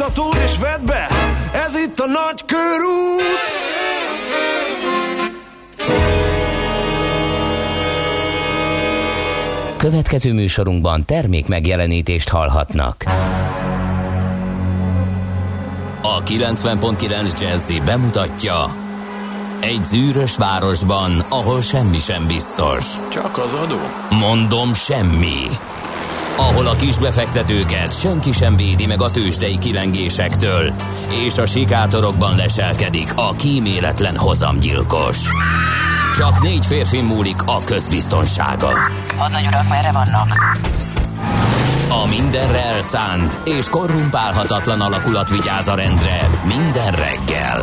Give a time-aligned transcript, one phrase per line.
[0.00, 1.08] Nyugtatód és vedd be,
[1.52, 3.22] ez itt a nagy körút.
[9.76, 13.04] Következő műsorunkban termék megjelenítést hallhatnak.
[16.02, 18.74] A 90.9 Jazzy bemutatja
[19.60, 22.84] Egy zűrös városban, ahol semmi sem biztos.
[23.12, 23.78] Csak az adó?
[24.10, 25.46] Mondom semmi.
[26.36, 30.72] Ahol a kisbefektetőket senki sem védi meg a tőzsdei kilengésektől,
[31.26, 35.18] és a sikátorokban leselkedik a kíméletlen hozamgyilkos.
[36.16, 38.70] Csak négy férfi múlik a közbiztonsága.
[39.16, 40.58] Hadnagy urak, merre vannak?
[41.88, 47.62] A mindenre elszánt és korrumpálhatatlan alakulat vigyáz a rendre minden reggel.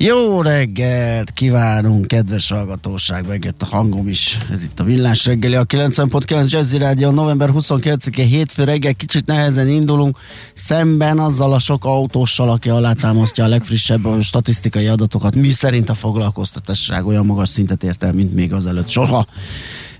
[0.00, 4.38] Jó reggelt kívánunk, kedves hallgatóság, megjött a hangom is.
[4.50, 9.68] Ez itt a Villás reggeli, a 90.9 Jazzy Rádió, november 29-e hétfő reggel, kicsit nehezen
[9.68, 10.18] indulunk,
[10.54, 17.06] szemben azzal a sok autóssal, aki alátámasztja a legfrissebb statisztikai adatokat, mi szerint a foglalkoztatásság
[17.06, 19.26] olyan magas szintet ért el, mint még azelőtt soha.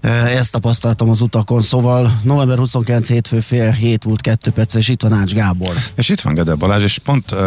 [0.00, 5.02] Ezt tapasztaltam az utakon, szóval november 29 hétfő fél hét múlt kettő perc, és itt
[5.02, 5.74] van Ács Gábor.
[5.94, 7.38] És itt van Gede Balázs, és pont uh,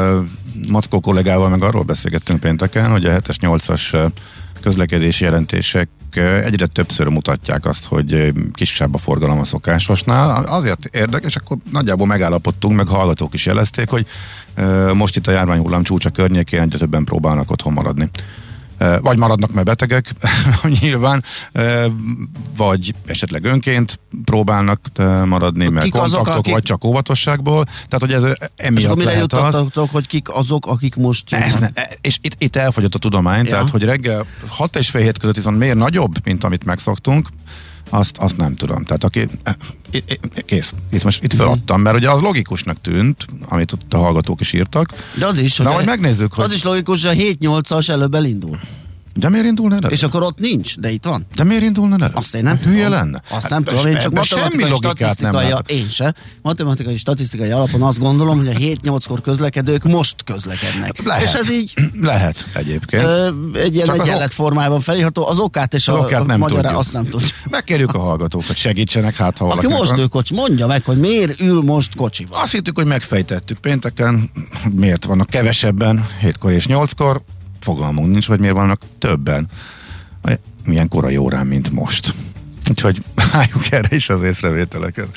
[0.67, 4.11] Mackó kollégával meg arról beszélgettünk pénteken, hogy a 7-es, 8-as
[4.61, 5.89] közlekedési jelentések
[6.19, 10.43] egyre többször mutatják azt, hogy kisebb a forgalom a szokásosnál.
[10.43, 14.05] Azért érdekes, akkor nagyjából megállapodtunk, meg hallgatók is jelezték, hogy
[14.93, 18.09] most itt a járványhullám csúcsa környékén egyre többen próbálnak otthon maradni
[19.01, 20.13] vagy maradnak meg betegek,
[20.81, 21.23] nyilván,
[22.57, 24.79] vagy esetleg önként próbálnak
[25.25, 26.53] maradni, mert kik kontaktok, azok, akik...
[26.53, 27.65] vagy csak óvatosságból.
[27.65, 29.63] Tehát, hogy ez emiatt és lehet az...
[29.91, 31.67] hogy kik azok, akik most ez ne,
[32.01, 33.51] és itt, itt elfogyott a tudomány, ja.
[33.51, 37.27] tehát, hogy reggel 6 és fél hét között viszont miért nagyobb, mint amit megszoktunk,
[37.89, 38.83] azt, azt nem tudom.
[38.83, 39.55] Tehát aki, e,
[40.45, 44.53] kész, itt most itt feladtam, mert ugye az logikusnak tűnt, amit ott a hallgatók is
[44.53, 44.93] írtak.
[45.17, 46.45] De az is, De, hogy megnézzük, hogy...
[46.45, 48.59] Az is logikus, hogy a 7-8-as előbb elindul.
[49.13, 49.91] De miért indulna el?
[49.91, 51.25] És akkor ott nincs, de itt van.
[51.35, 52.11] De miért indulna el?
[52.13, 53.21] Azt én nem hát, Hülye lenne.
[53.29, 58.37] Azt nem tudom, én csak matematikai statisztikai, nem én se, matematikai statisztikai alapon azt gondolom,
[58.37, 61.03] hogy a 7-8-kor közlekedők most közlekednek.
[61.03, 61.23] Lehet.
[61.23, 61.73] És ez így...
[62.01, 63.03] Lehet egyébként.
[63.03, 64.81] Ö, egy ilyen egyenlet ok...
[64.81, 67.31] felírható, az okát és az a, okát nem magyar azt nem tudjuk.
[67.49, 69.47] Megkérjük a hallgatókat, segítsenek, hát ha.
[69.47, 72.41] Aki most ül kocsi, mondja meg, hogy miért ül most kocsival.
[72.41, 74.31] Azt hittük, hogy megfejtettük pénteken,
[74.75, 77.21] miért vannak kevesebben, 7-kor és 8-kor,
[77.63, 79.47] fogalmunk nincs, hogy miért vannak többen.
[80.65, 82.13] Milyen korai órán, mint most.
[82.69, 85.07] Úgyhogy álljuk erre is az észrevételeket.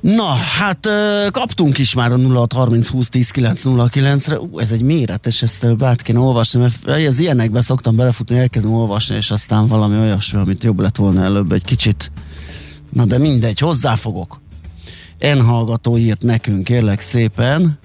[0.00, 0.88] Na, hát
[1.30, 4.38] kaptunk is már a 0630 20 10 909-re.
[4.38, 9.16] Uh, ez egy méretes, ezt át kéne olvasni, mert az ilyenekbe szoktam belefutni, elkezdem olvasni,
[9.16, 12.10] és aztán valami olyasmi, amit jobb lett volna előbb egy kicsit.
[12.92, 14.40] Na de mindegy, hozzáfogok.
[15.18, 17.78] En hallgató írt nekünk, kérlek szépen.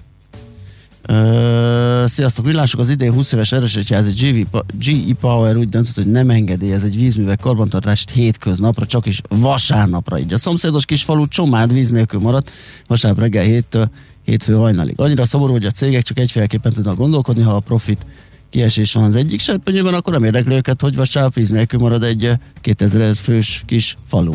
[1.08, 2.80] Uh, sziasztok, villások!
[2.80, 4.46] Az idén 20 éves eresegyházi
[4.78, 10.18] GE Power úgy döntött, hogy nem engedélyez egy vízművek karbantartást hétköznapra, csak is vasárnapra.
[10.18, 12.50] Így a szomszédos kis falu csomád víz nélkül maradt
[12.86, 13.90] vasárnap reggel héttől
[14.24, 14.94] hétfő hajnalig.
[14.96, 18.06] Annyira szomorú, hogy a cégek csak egyféleképpen tudnak gondolkodni, ha a profit
[18.50, 22.32] kiesés van az egyik serpenyőben, akkor nem érdekli őket, hogy vasárnap víz nélkül marad egy
[22.60, 24.34] 2000 fős kis falu.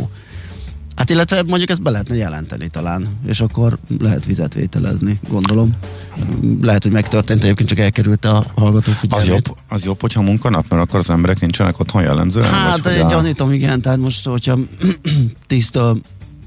[0.98, 5.74] Hát illetve mondjuk ezt be lehetne jelenteni talán, és akkor lehet vizet vételezni, gondolom.
[6.62, 9.28] Lehet, hogy megtörtént, egyébként csak elkerült a hallgató figyelmét.
[9.28, 12.54] Az jobb, az jobb, hogyha munkanap, mert akkor az emberek nincsenek otthon jellemzően?
[12.54, 14.58] Hát, vagy, gyanítom, igen, tehát most, hogyha
[15.48, 16.02] tisztől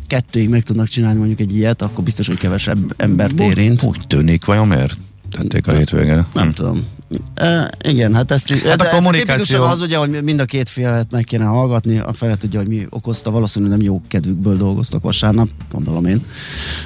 [0.07, 3.83] kettőig meg tudnak csinálni mondjuk egy ilyet, akkor biztos, hogy kevesebb embert érint.
[3.83, 4.97] Úgy tűnik, vajon miért?
[5.31, 6.27] tették a hétvégén.
[6.35, 6.53] Nem hm.
[6.53, 6.87] tudom.
[7.35, 9.65] E, igen, hát ezt hát ez, a kommunikáció...
[9.65, 12.69] Ez az ugye, hogy mind a két félet meg kéne hallgatni, a felet tudja, hogy
[12.69, 16.25] mi okozta, valószínűleg nem jó kedvükből dolgoztak vasárnap, gondolom én.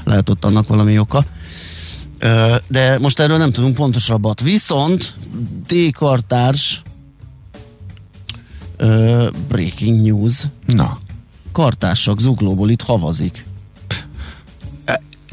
[0.05, 1.25] Lehet ott annak valami oka.
[2.69, 4.41] De most erről nem tudunk pontosabbat.
[4.41, 5.15] Viszont
[5.67, 6.83] D-kartárs
[9.49, 10.43] breaking news.
[10.67, 10.99] Na,
[11.53, 13.47] Kartársak zuglóból itt havazik.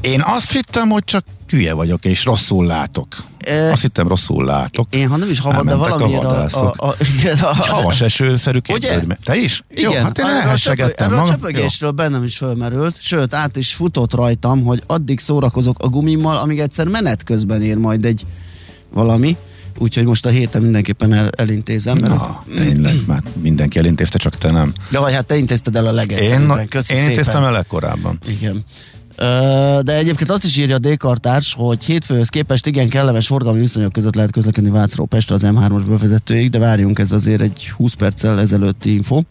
[0.02, 3.08] én azt hittem, hogy csak hülye vagyok, és rosszul látok.
[3.40, 4.96] E, Azt hittem, rosszul látok.
[4.96, 8.60] Én, ha nem is havad, de a valamiért a, a, a, a, Egy havas esőszerű
[8.60, 9.18] képződmény.
[9.24, 9.64] Te is?
[9.76, 11.36] Igen, Jó, hát én a elhessegettem erről a magam.
[11.40, 16.60] csöpögésről bennem is fölmerült, sőt, át is futott rajtam, hogy addig szórakozok a gumimmal, amíg
[16.60, 18.26] egyszer menet közben ér majd egy
[18.94, 19.38] valami,
[19.78, 21.98] úgyhogy most a héten mindenképpen el, elintézem.
[21.98, 24.74] Mert, Na, tényleg, már mindenki elintézte, csak te nem.
[24.90, 26.68] de vagy hát te intézted el a Én, legegyszerűbben.
[26.68, 27.10] Köszi én szépen.
[27.12, 28.20] intéztem el legkorábban.
[28.28, 28.64] Igen.
[29.82, 34.16] De egyébként azt is írja a D-kartárs, hogy hétfőhöz képest igen kellemes forgalmi viszonyok között
[34.16, 38.94] lehet közlekedni Vácról Pestre az M3-as bevezetőig, de várjunk, ez azért egy 20 perccel ezelőtti
[38.94, 39.22] info.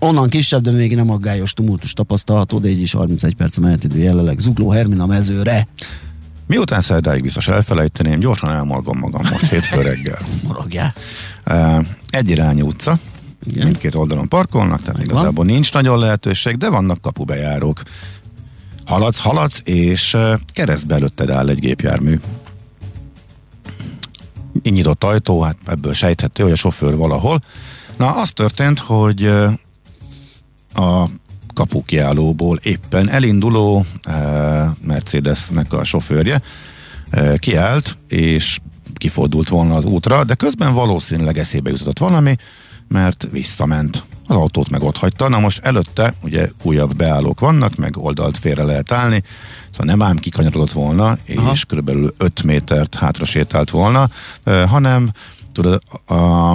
[0.00, 3.98] Onnan kisebb, de még nem aggályos tumultus tapasztalható, de így is 31 perc a menetidő
[3.98, 5.68] jelenleg Zugló Hermina mezőre.
[6.46, 10.18] Miután szerdáig biztos elfelejteném, gyorsan elmolgom magam most hétfő reggel.
[10.46, 10.94] Morogjál.
[12.10, 12.98] Egyirányú utca,
[13.46, 13.64] Igen.
[13.64, 15.16] mindkét oldalon parkolnak, tehát Megvan.
[15.16, 17.80] igazából nincs nagyon lehetőség, de vannak kapubejárók.
[18.86, 20.16] Haladsz, haladsz, és
[20.52, 22.20] keresztbe előtted áll egy gépjármű.
[24.62, 27.40] Nyitott ajtó, hát ebből sejthető, hogy a sofőr valahol.
[27.96, 29.26] Na, az történt, hogy
[30.74, 31.08] a
[31.54, 33.84] kapukiállóból éppen elinduló
[34.82, 36.42] Mercedesnek a sofőrje
[37.36, 38.58] kiállt, és
[38.94, 42.36] kifordult volna az útra, de közben valószínűleg eszébe jutott valami,
[42.88, 44.04] mert visszament.
[44.26, 45.28] Az autót meg ott hagyta.
[45.28, 49.22] Na most előtte ugye újabb beállók vannak, meg oldalt félre lehet állni,
[49.70, 51.54] szóval nem ám kikanyarodott volna, és Aha.
[51.68, 54.10] körülbelül 5 métert hátra sétált volna,
[54.66, 55.10] hanem
[55.52, 56.52] tudod, a,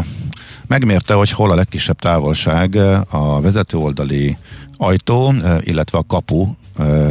[0.67, 2.75] megmérte, hogy hol a legkisebb távolság
[3.09, 4.37] a vezetőoldali
[4.77, 6.47] ajtó, uh, illetve a kapu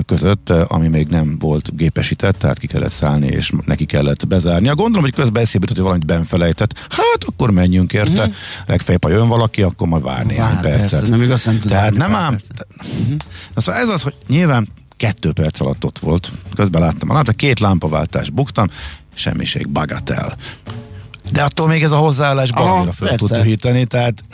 [0.06, 4.67] között, ami még nem volt gépesített, tehát ki kellett szállni, és neki kellett bezárni.
[4.67, 6.78] Gondolom, hogy közben eszébe jutott, hogy valamit benfelejtett.
[6.88, 8.11] Hát akkor menjünk érte.
[8.20, 8.34] Uh-huh.
[8.67, 10.90] Legfeljebb, ha jön valaki, akkor majd vár néhány Vár, percet.
[10.90, 12.38] persze, nem igaz, nem Tehát nem ám...
[13.56, 16.32] szóval ez az, hogy nyilván kettő perc alatt ott volt.
[16.55, 18.66] Közben láttam a lámpát, két lámpaváltást buktam,
[19.14, 20.37] semmiség, bagatel.
[21.32, 24.25] De attól még ez a hozzáállás baromira föl tud dühíteni, tehát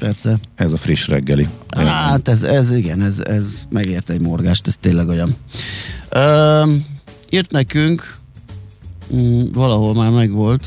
[0.00, 0.38] Persze.
[0.54, 1.48] ez a friss reggeli.
[1.76, 5.36] Hát ez, ez igen, ez, ez megért egy morgást, ez tényleg olyan.
[6.08, 6.74] Ö,
[7.30, 8.16] írt nekünk,
[9.14, 10.64] mm, valahol már megvolt,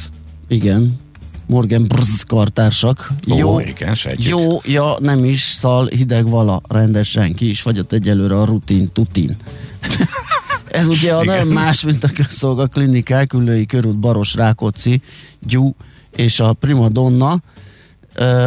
[0.47, 0.99] igen,
[1.45, 3.11] Morgan Brz kartársak.
[3.31, 4.27] Ó, Jó, igen, sejtjük.
[4.27, 9.35] jó, ja, nem is szal, hideg vala, rendesen ki is fagyott egyelőre a rutin, tutin.
[10.67, 15.01] Ez ugye a nem más, mint a közszolga klinikák, Ülői körút, Baros, Rákóczi,
[15.39, 15.75] Gyú
[16.15, 17.41] és a Primadonna.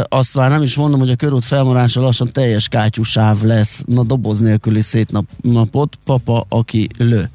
[0.08, 3.82] Azt már nem is mondom, hogy a körút felmarása lassan teljes kátyusáv lesz.
[3.86, 7.30] Na doboz nélküli szétnapot, papa, aki lő.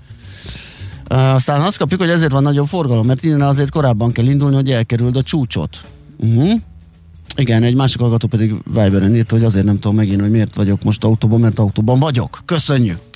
[1.08, 4.72] Aztán azt kapjuk, hogy ezért van nagyobb forgalom, mert innen azért korábban kell indulni, hogy
[4.72, 5.82] elkerüld a csúcsot.
[6.18, 6.52] Uh-huh.
[7.36, 10.84] Igen, egy másik hallgató pedig Viberen írt, hogy azért nem tudom megint, hogy miért vagyok
[10.84, 12.42] most autóban, mert autóban vagyok.
[12.46, 13.11] Köszönjük!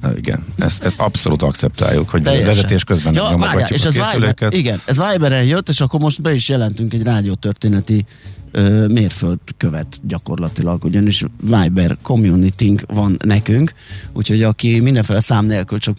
[0.00, 2.46] Na, igen, ezt, ezt abszolút akceptáljuk, hogy Teljesen.
[2.46, 6.22] vezetés közben ja, nyomogatjuk és a ez Viber, igen, ez Viberen jött, és akkor most
[6.22, 8.04] be is jelentünk egy rádiótörténeti
[8.50, 13.72] ö, mérföldkövet gyakorlatilag, ugyanis Viber community van nekünk,
[14.12, 15.96] úgyhogy aki mindenféle szám nélkül csak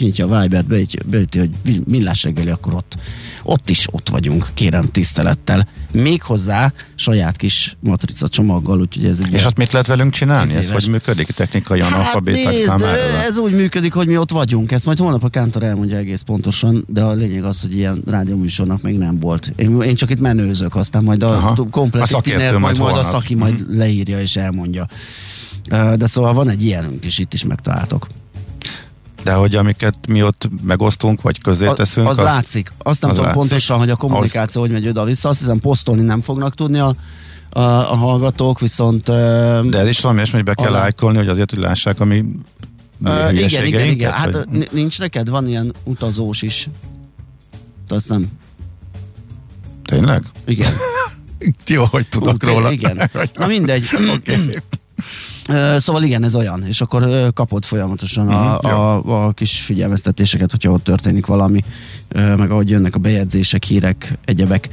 [0.00, 0.66] kinyitja a Vibert,
[1.06, 1.50] beüti, hogy
[1.86, 2.96] millás reggeli, akkor ott,
[3.42, 5.68] ott is ott vagyunk, kérem tisztelettel.
[5.92, 10.54] Méghozzá saját kis matrica csomaggal, úgyhogy ez egy És ott mit lehet velünk csinálni?
[10.54, 12.96] Ez hogy működik technikai analfabéták Hát nézd, számára?
[13.22, 14.72] ez úgy működik, hogy mi ott vagyunk.
[14.72, 18.82] Ezt majd holnap a Kántor elmondja egész pontosan, de a lényeg az, hogy ilyen rádióműsornak
[18.82, 19.52] még nem volt.
[19.56, 21.66] Én, én csak itt menőzök, aztán majd a Aha.
[21.70, 24.86] komplet A szakértő majd, majd a szaki majd leírja és elmondja.
[25.96, 28.06] De szóval van egy ilyenünk is, itt is megtaláltok.
[29.22, 32.72] De hogy amiket mi ott megosztunk, vagy közé teszünk, az, látszik.
[32.78, 33.48] Azt nem az tudom látszik.
[33.48, 35.28] pontosan, hogy a kommunikáció hogy megy oda-vissza.
[35.28, 36.94] Azt hiszem posztolni nem fognak tudni a,
[37.50, 39.04] a, a hallgatók, viszont...
[39.04, 42.24] De ez is valami hogy be kell lájkolni, hogy azért, hogy lássák, ami
[43.04, 44.12] Ö, igen, igen, igen.
[44.12, 45.28] Hát vagy- nincs neked?
[45.28, 46.68] Van ilyen utazós is.
[47.88, 48.26] Te Azt nem.
[49.84, 50.24] Tényleg?
[50.44, 50.72] Igen.
[51.66, 52.72] Jó, hogy tudok Ú, róla.
[52.72, 53.10] Igen.
[53.34, 53.88] Na mindegy.
[54.16, 54.38] Oké.
[55.78, 60.70] Szóval igen, ez olyan, és akkor kapod folyamatosan a, Mhm, a, a kis figyelmeztetéseket, hogyha
[60.70, 61.60] ott történik valami,
[62.14, 64.68] meg ahogy jönnek a bejegyzések, hírek, egyebek.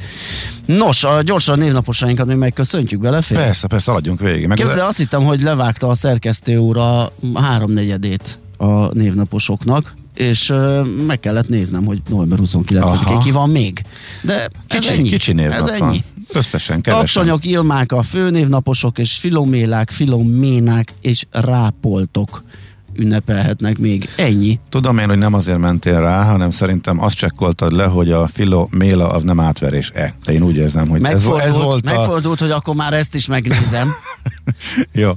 [0.65, 3.37] Nos, a gyorsan a névnaposainkat még megköszöntjük belefér.
[3.37, 4.47] Persze, persze, haladjunk végig.
[4.47, 10.53] Meg Képzeld, azt hittem, hogy levágta a szerkesztő úr a háromnegyedét a névnaposoknak, és
[11.07, 13.17] meg kellett néznem, hogy november 29-én Aha.
[13.17, 13.81] ki van még.
[14.21, 15.09] De ez kicsi, ennyi.
[15.09, 15.89] kicsi névnap ez van.
[15.89, 16.03] ennyi.
[16.33, 17.05] Összesen, kevesen.
[17.05, 22.43] Tapsonyok, Ilmák, a főnévnaposok, és filomélák, filoménák és rápoltok
[22.97, 24.09] ünnepelhetnek még.
[24.15, 24.59] Ennyi.
[24.69, 28.67] Tudom én, hogy nem azért mentél rá, hanem szerintem azt csekkoltad le, hogy a Filo
[28.71, 30.13] Méla az nem átverés-e.
[30.25, 31.93] De én úgy érzem, hogy ez, Megfordult, ez volt a...
[31.93, 33.89] megfordult, hogy akkor már ezt is megnézem.
[34.91, 35.11] Jó.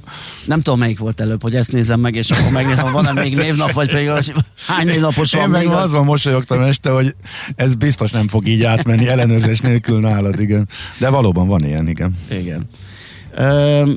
[0.44, 3.72] Nem tudom, melyik volt előbb, hogy ezt nézem meg, és akkor megnézem, van-e még névnap,
[3.72, 4.32] vagy pedig az-
[4.66, 5.72] hány névnapos van Én meg még.
[5.74, 7.14] azon mosolyogtam este, hogy
[7.56, 10.68] ez biztos nem fog így átmenni ellenőrzés nélkül nálad, igen.
[10.98, 12.16] De valóban van ilyen, igen.
[12.30, 12.68] Igen.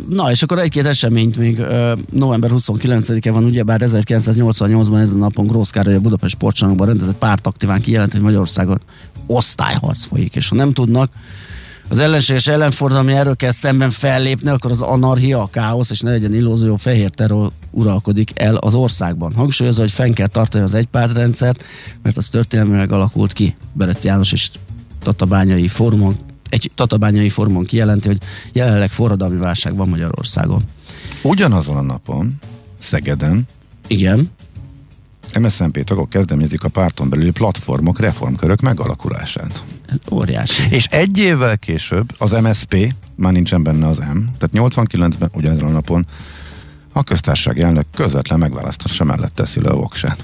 [0.09, 1.61] Na, és akkor egy-két eseményt még
[2.11, 7.81] november 29-e van, ugyebár 1988-ban ezen napon Grósz Károly a Budapest Sportcsarnokban rendezett párt aktiván
[7.81, 8.81] kijelent, hogy Magyarországon
[9.27, 11.11] osztályharc folyik, és ha nem tudnak,
[11.89, 16.33] az ellenséges ellenfordulmi erről kell szemben fellépni, akkor az anarchia, a káosz, és ne legyen
[16.33, 19.33] illúzió, fehér terror uralkodik el az országban.
[19.33, 21.63] Hangsúlyozza, hogy fenn kell tartani az egypártrendszert,
[22.01, 23.55] mert az történelmileg alakult ki.
[23.73, 24.49] Berec János és
[24.99, 26.15] Tatabányai fórumon,
[26.53, 30.63] egy tatabányai fórumon kijelenti, hogy jelenleg forradalmi válság van Magyarországon.
[31.21, 32.39] Ugyanazon a napon,
[32.79, 33.47] Szegeden,
[33.87, 34.31] Igen,
[35.39, 39.63] MSZNP tagok kezdeményezik a párton belüli platformok, reformkörök megalakulását.
[39.85, 40.63] ez óriási.
[40.69, 45.69] És egy évvel később az MSP, már nincsen benne az M, tehát 89-ben ugyanezen a
[45.69, 46.07] napon
[46.91, 50.23] a köztársaság elnök közvetlen megválasztása mellett teszi le a voksát.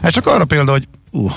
[0.00, 1.32] Ez csak arra példa, hogy uh,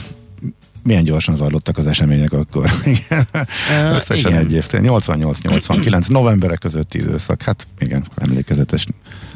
[0.88, 2.72] milyen gyorsan zajlottak az események akkor.
[2.86, 3.28] Igen.
[3.72, 4.46] Ö, Összesen igen.
[4.46, 4.66] egy év.
[4.72, 7.42] 88-89 novemberek közötti időszak.
[7.42, 8.86] Hát igen, emlékezetes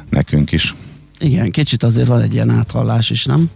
[0.10, 0.76] nekünk is.
[1.20, 3.50] Igen, kicsit azért van egy ilyen áthallás is, nem?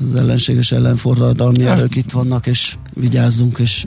[0.00, 3.86] Az ellenséges ellenforradalmi Hát- erők itt vannak, és vigyázzunk, és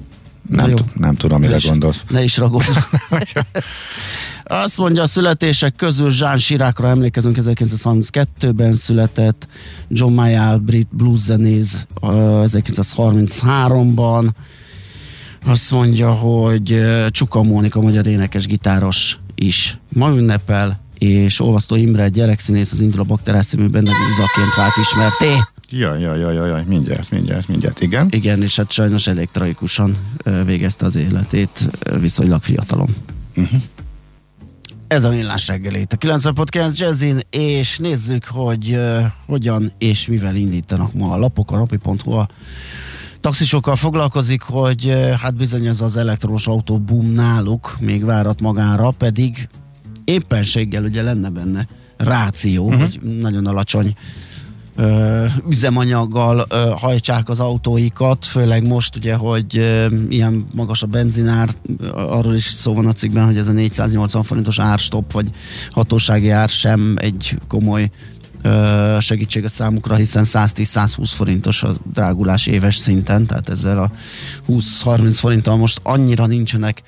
[0.50, 0.76] Nem, jó.
[0.76, 2.04] t- nem tudom, mire Ne is- gondolsz.
[2.10, 2.66] Ne is ragudj.
[4.52, 9.48] Azt mondja, a születések közül Jean Chiracra emlékezünk, 1932-ben született,
[9.88, 14.28] John Mayall, brit blues zenész, ö, 1933-ban.
[15.46, 22.72] Azt mondja, hogy Csuka Mónika, magyar énekes, gitáros is ma ünnepel, és Olvasztó Imre, gyerekszínész,
[22.72, 25.34] az Indul a Bakterás című benne Gúzaként vált ismerté.
[25.70, 28.08] Jaj, jaj, jaj, jaj, mindjárt, mindjárt, mindjárt, igen.
[28.12, 29.98] Igen, és hát sajnos elég tragikusan
[30.46, 32.96] végezte az életét viszonylag fiatalon.
[33.36, 33.62] Uh-huh.
[34.90, 35.94] Ez a millás reggelét.
[35.94, 41.52] A 90.9 Jazzin, és nézzük, hogy uh, hogyan és mivel indítanak ma a lapok.
[41.52, 42.28] A napi.hu a
[43.20, 48.90] taxisokkal foglalkozik, hogy uh, hát bizony ez az elektromos autó boom náluk még várat magára,
[48.98, 49.48] pedig
[50.04, 51.68] éppenséggel ugye lenne benne
[51.98, 52.82] ráció, uh-huh.
[52.82, 53.96] hogy nagyon alacsony
[55.50, 59.54] üzemanyaggal ö, hajtsák az autóikat, főleg most ugye, hogy
[60.10, 61.50] ilyen magas a benzinár,
[61.94, 65.30] arról is szó van a cikkben, hogy ez a 480 forintos árstop, vagy
[65.72, 67.90] hatósági ár sem egy komoly
[69.00, 73.92] segítség a számukra, hiszen 110-120 forintos a drágulás éves szinten, tehát ezzel a
[74.50, 76.84] 20-30 forinttal most annyira nincsenek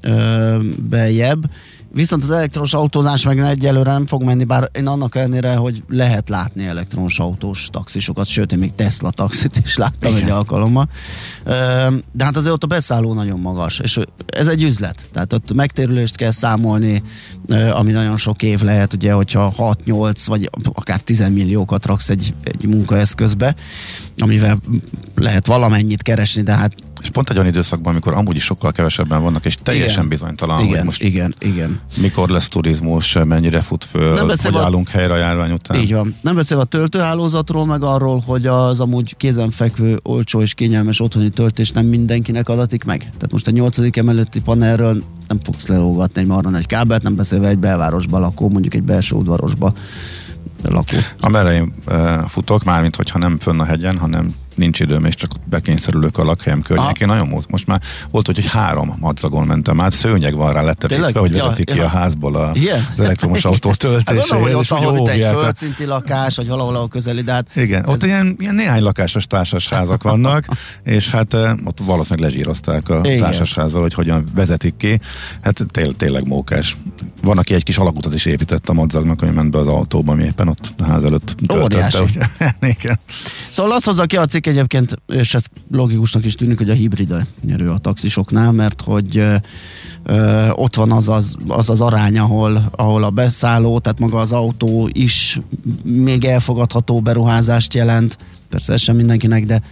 [0.00, 0.58] ö,
[0.88, 1.44] bejebb.
[1.94, 6.28] Viszont az elektromos autózás meg egyelőre nem fog menni, bár én annak ellenére, hogy lehet
[6.28, 10.24] látni elektromos autós taxisokat, sőt, én még Tesla taxit is láttam Igen.
[10.24, 10.88] egy alkalommal.
[12.12, 15.08] De hát azért ott a beszálló nagyon magas, és ez egy üzlet.
[15.12, 17.02] Tehát ott megtérülést kell számolni,
[17.72, 19.54] ami nagyon sok év lehet, ugye, hogyha
[19.86, 23.54] 6-8 vagy akár 10 milliókat raksz egy, egy munkaeszközbe,
[24.18, 24.58] amivel
[25.14, 29.22] lehet valamennyit keresni, de hát És pont egy olyan időszakban, amikor amúgy is sokkal kevesebben
[29.22, 30.08] vannak, és teljesen Igen.
[30.08, 31.80] bizonytalan, hogy igen, most igen, igen.
[31.96, 35.80] mikor lesz turizmus, mennyire fut föl, Nem hogy beszélve- állunk helyre a járvány után.
[35.80, 36.16] Így van.
[36.20, 41.70] Nem beszélve a töltőhálózatról, meg arról, hogy az amúgy kézenfekvő, olcsó és kényelmes otthoni töltés
[41.70, 42.98] nem mindenkinek adatik meg.
[42.98, 47.48] Tehát most a nyolcadik emelőtti panelről nem fogsz lelógatni egy marra nagy kábelt, nem beszélve
[47.48, 49.72] egy belvárosba lakó, mondjuk egy belső udvarosba
[50.62, 50.96] lakó.
[51.20, 55.30] Amerre én e, futok, mármint hogyha nem fönn a hegyen, hanem nincs időm, és csak
[55.44, 57.06] bekényszerülök a lakhelyem környékén.
[57.08, 57.80] Nagyon most, most már
[58.10, 61.84] volt, hogy három madzagon mentem át, szőnyeg van rá letepítve, hogy Ja, vezetik ki ja.
[61.84, 62.86] a házból a, Igen?
[62.96, 64.28] az elektromos autó Hát töltéséhez.
[64.28, 67.46] gondolom, hogy ott, és ahol itt egy földszinti lakás, vagy valahol ahol közeli, de hát
[67.56, 70.46] Igen, ott ilyen, ilyen néhány lakásos társasházak vannak,
[70.84, 73.18] és hát eh, ott valószínűleg lezsírozták a Igen.
[73.18, 75.00] társasházzal, hogy hogyan vezetik ki.
[75.40, 76.76] Hát tél, tényleg mókás.
[77.22, 80.24] Van, aki egy kis alakutat is épített a madzagnak, ami ment be az autóba, ami
[80.24, 81.96] éppen ott a ház előtt Óriási.
[81.96, 82.56] töltötte.
[82.60, 82.98] Úgy- Igen.
[83.52, 87.14] Szóval azt hozza ki a cikk egyébként, és ez logikusnak is tűnik, hogy a hibrid
[87.44, 89.34] nyerő a taxisoknál, mert hogy ö,
[90.02, 94.32] ö, ott van az az, az az arány, ahol, ahol a beszálló, tehát maga az
[94.32, 95.40] autó is
[95.82, 98.18] még elfogadható beruházást jelent.
[98.48, 99.62] Persze ez sem mindenkinek, de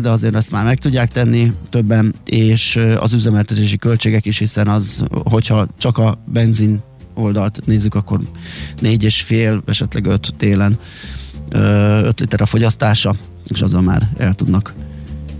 [0.00, 5.04] de azért ezt már meg tudják tenni többen, és az üzemeltetési költségek is, hiszen az,
[5.10, 6.82] hogyha csak a benzin
[7.14, 8.20] oldalt nézzük, akkor
[8.80, 10.78] négy és fél, esetleg öt télen
[11.50, 13.14] 5 liter a fogyasztása,
[13.54, 14.72] és azzal már el tudnak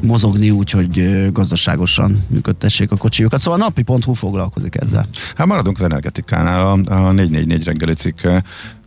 [0.02, 3.40] mozogni úgy, hogy gazdaságosan működtessék a kocsijukat.
[3.40, 5.06] Szóval a napi.hu foglalkozik ezzel.
[5.36, 6.66] Hát maradunk az energetikánál.
[6.66, 8.26] A, a 444 reggeli cikk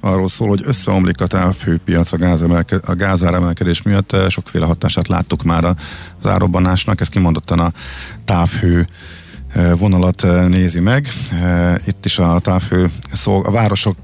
[0.01, 4.15] arról szól, hogy összeomlik a távhőpiac a, gázemelke, a gázáremelkedés miatt.
[4.29, 7.01] Sokféle hatását láttuk már az árobbanásnak.
[7.01, 7.71] Ez kimondottan a
[8.25, 8.87] távhő
[9.77, 11.07] vonalat nézi meg.
[11.85, 12.89] Itt is a távhő,
[13.25, 13.95] a városok,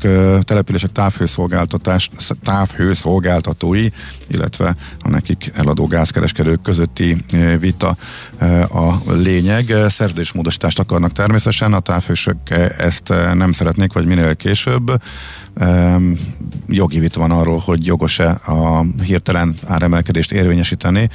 [0.41, 2.09] települések távhőszolgáltatás,
[2.43, 3.89] távhőszolgáltatói,
[4.27, 7.17] illetve a nekik eladó gázkereskedők közötti
[7.59, 7.95] vita
[8.69, 9.75] a lényeg.
[9.89, 12.37] Szerződésmódosítást akarnak természetesen, a távhősök
[12.77, 15.01] ezt nem szeretnék, vagy minél később.
[16.67, 21.09] Jogi vita van arról, hogy jogos-e a hirtelen áremelkedést érvényesíteni,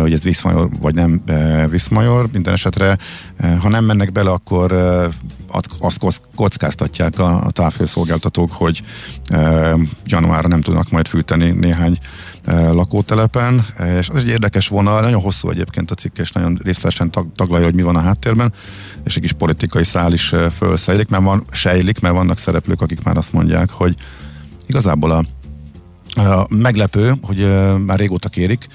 [0.00, 1.22] hogy ez viszmajor vagy nem
[1.70, 2.28] viszmajor.
[2.32, 2.98] Minden esetre,
[3.40, 4.72] uh, ha nem mennek bele, akkor
[5.78, 6.00] azt
[6.34, 8.82] kockáztatják a, a távhőszolgáltatók, hogy
[10.04, 11.98] januárra nem tudnak majd fűteni néhány
[12.70, 13.66] lakótelepen,
[13.98, 17.64] és az egy érdekes vonal, nagyon hosszú egyébként a cikk, és nagyon részletesen tag, taglalja,
[17.64, 18.52] hogy mi van a háttérben,
[19.04, 23.16] és egy kis politikai szál is fölszejlik, mert van, sejlik, mert vannak szereplők, akik már
[23.16, 23.94] azt mondják, hogy
[24.66, 25.24] igazából a
[26.48, 27.48] meglepő, hogy
[27.84, 28.66] már régóta kérik,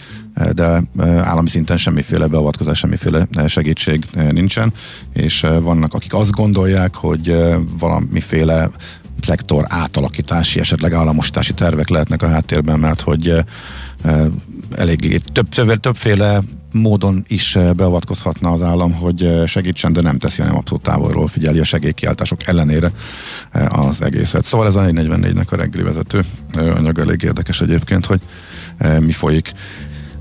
[0.52, 4.74] de állami szinten semmiféle beavatkozás, semmiféle segítség nincsen,
[5.14, 7.38] és vannak, akik azt gondolják, hogy
[7.80, 8.70] valamiféle
[9.22, 13.44] szektor átalakítási, esetleg államosítási tervek lehetnek a háttérben, mert hogy
[14.76, 16.42] eléggé több, többféle
[16.74, 21.28] módon is uh, beavatkozhatna az állam, hogy uh, segítsen, de nem teszi, hanem abszolút távolról
[21.28, 22.92] figyeli a segélykiáltások ellenére
[23.54, 24.46] uh, az egészet.
[24.46, 26.26] Szóval ez a 444-nek a reggeli vezető
[26.56, 28.22] uh, anyag elég érdekes egyébként, hogy
[28.80, 29.54] uh, mi folyik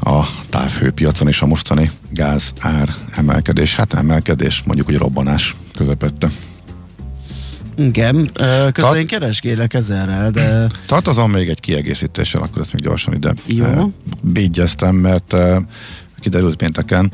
[0.05, 3.77] a távhőpiacon és a mostani gáz ár emelkedés.
[3.77, 6.29] Hát emelkedés, mondjuk hogy robbanás közepette.
[7.77, 8.31] Igen,
[8.73, 13.65] közben én keresgélek ezerrel, de Tartozom még egy kiegészítéssel, akkor ezt még gyorsan ide Jó.
[13.65, 13.85] eh,
[14.21, 15.57] bígyeztem, mert eh,
[16.23, 17.13] kiderült pénteken.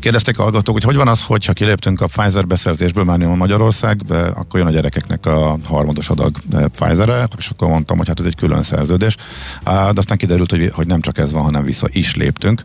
[0.00, 3.96] Kérdezték a hallgatók, hogy hogy van az, hogyha kiléptünk a Pfizer beszerzésből már nyomon Magyarország,
[3.96, 8.20] be, akkor jön a gyerekeknek a harmados adag eh, Pfizer-e, és akkor mondtam, hogy hát
[8.20, 9.16] ez egy külön szerződés.
[9.64, 12.62] De aztán kiderült, hogy, hogy nem csak ez van, hanem vissza is léptünk,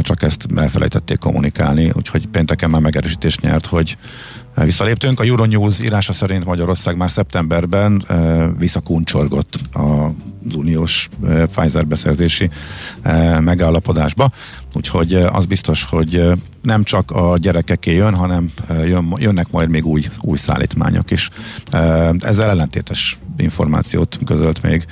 [0.00, 3.96] csak ezt elfelejtették kommunikálni, úgyhogy pénteken már megerősítést nyert, hogy
[4.54, 5.20] Visszaléptünk.
[5.20, 12.50] A Euronews írása szerint Magyarország már szeptemberben e, visszakuncsorgott az uniós e, Pfizer beszerzési
[13.02, 14.30] e, megállapodásba.
[14.74, 20.02] Úgyhogy az biztos, hogy nem csak a gyerekeké jön, hanem jön, jönnek majd még új,
[20.20, 21.30] új szállítmányok is.
[22.18, 24.86] Ezzel ellentétes információt közölt még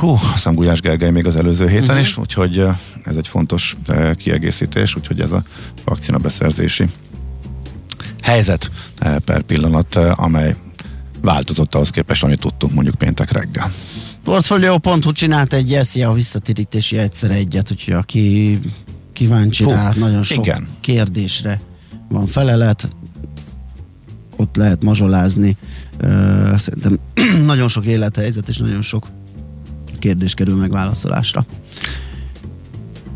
[0.00, 2.00] hú, azt hiszem Gulyás Gergely még az előző héten uh-huh.
[2.00, 2.58] is, úgyhogy
[3.04, 3.76] ez egy fontos
[4.16, 5.42] kiegészítés, úgyhogy ez a
[5.84, 6.84] vakcina beszerzési
[8.22, 8.70] helyzet
[9.02, 10.54] uh, per pillanat, uh, amely
[11.22, 13.72] változott ahhoz képest, amit tudtunk mondjuk péntek reggel.
[14.24, 18.58] Portfolio.hu csinált egy SZIA visszatérítési egyszer egyet, úgyhogy aki
[19.12, 20.68] kíváncsi Hú, rá, nagyon sok igen.
[20.80, 21.60] kérdésre
[22.08, 22.88] van felelet,
[24.36, 25.56] ott lehet mazsolázni.
[25.98, 26.98] Ö, Szerintem
[27.52, 29.06] nagyon sok élethelyzet és nagyon sok
[29.98, 31.44] kérdés kerül megválaszolásra.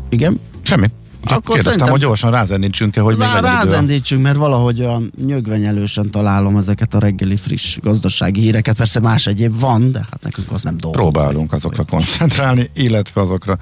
[0.09, 0.39] Igen?
[0.61, 0.87] Semmi.
[1.25, 6.57] Csak Akkor kérdeztem, hogy gyorsan rázendítsünk-e, hogy még a- rázendítsünk, mert valahogy olyan nyögvenyelősen találom
[6.57, 8.75] ezeket a reggeli friss gazdasági híreket.
[8.75, 11.11] Persze más egyéb van, de hát nekünk az nem dolgunk.
[11.13, 13.57] Próbálunk azokra koncentrálni, illetve azokra,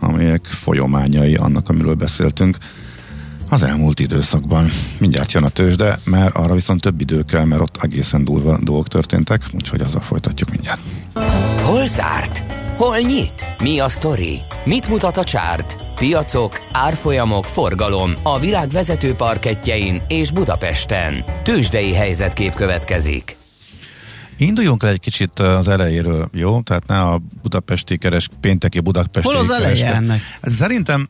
[0.00, 2.56] amelyek folyamányai annak, amiről beszéltünk
[3.52, 4.70] az elmúlt időszakban.
[4.98, 8.88] Mindjárt jön a tőzsde, mert arra viszont több idő kell, mert ott egészen durva dolgok
[8.88, 10.80] történtek, úgyhogy azzal folytatjuk mindjárt.
[11.62, 12.42] Hol zárt?
[12.76, 13.46] Hol nyit?
[13.62, 14.38] Mi a sztori?
[14.64, 15.76] Mit mutat a csárt?
[15.96, 21.24] Piacok, árfolyamok, forgalom a világ vezető parketjein és Budapesten.
[21.42, 23.36] Tősdei helyzetkép következik.
[24.36, 26.60] Induljunk el egy kicsit az elejéről, jó?
[26.60, 30.20] Tehát ne a budapesti keres, pénteki budapesti Hol az eleje kereske- ennek?
[30.58, 31.08] Szerintem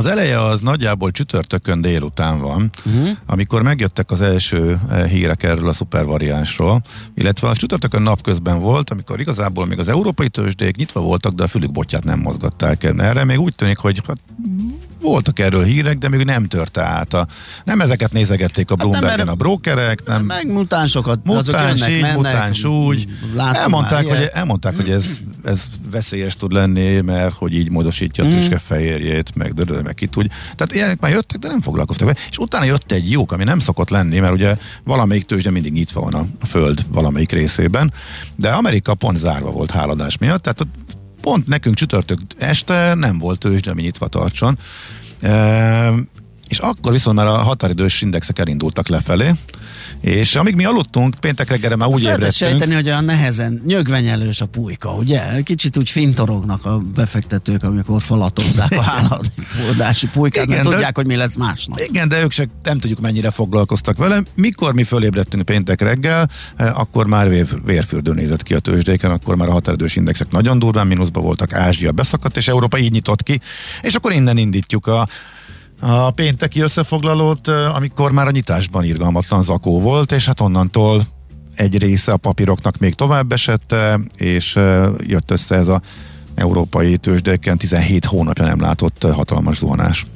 [0.00, 3.08] az eleje az nagyjából csütörtökön délután van, uh-huh.
[3.26, 6.82] amikor megjöttek az első eh, hírek erről a szupervariánsról,
[7.14, 11.46] illetve az csütörtökön napközben volt, amikor igazából még az európai tőzsdék nyitva voltak, de a
[11.46, 12.84] fülük botját nem mozgatták.
[12.84, 14.18] Erre még úgy tűnik, hogy hát,
[15.00, 17.14] voltak erről hírek, de még nem törte át.
[17.14, 17.26] A,
[17.64, 21.94] nem ezeket nézegették a Hát Bloombergen mert- a brokerek, nem, Meg mutánsokat, azok Mutáns jönnek,
[21.94, 22.16] így, mennek.
[22.16, 23.06] mutáns úgy.
[23.52, 28.36] Elmondták, hogy, elmondták, hogy ez, ez veszélyes tud lenni, mert hogy így módosítja a Mhm.
[28.36, 30.30] tüske fehérjét, meg dödö, meg ki tudja.
[30.56, 32.18] Tehát ilyenek már jöttek, de nem foglalkoztak vele.
[32.30, 36.00] És utána jött egy jók, ami nem szokott lenni, mert ugye valamelyik tőzsde mindig nyitva
[36.00, 37.92] van a, föld valamelyik részében,
[38.36, 40.66] de Amerika pont zárva volt háladás miatt, tehát
[41.20, 44.58] pont nekünk csütörtök este nem volt tőzsde, ami nyitva tartson.
[45.20, 45.98] Ehm,
[46.48, 49.34] és akkor viszont már a határidős indexek elindultak lefelé,
[50.00, 52.32] és amíg mi aludtunk, péntek reggelre már úgy ébredtünk.
[52.32, 55.42] sejteni, hogy olyan nehezen nyögvenyelős a pulyka, ugye?
[55.42, 61.06] Kicsit úgy fintorognak a befektetők, amikor falatozzák a háladási pulykát, mert Igen, de- tudják, hogy
[61.06, 61.78] mi lesz másnap.
[61.78, 64.22] Igen, de ők se nem tudjuk mennyire foglalkoztak vele.
[64.34, 69.36] Mikor mi fölébredtünk péntek reggel, eh, akkor már vér, vérfürdő nézett ki a tőzsdéken, akkor
[69.36, 73.40] már a határidős indexek nagyon durván mínuszba voltak, Ázsia beszakadt, és Európa így nyitott ki,
[73.82, 75.08] és akkor innen indítjuk a
[75.80, 81.02] a pénteki összefoglalót, amikor már a nyitásban irgalmatlan zakó volt, és hát onnantól
[81.54, 83.74] egy része a papíroknak még tovább esett,
[84.16, 84.54] és
[85.06, 85.82] jött össze ez a
[86.34, 90.06] európai tőzsdéken 17 hónapja nem látott hatalmas zuhanás.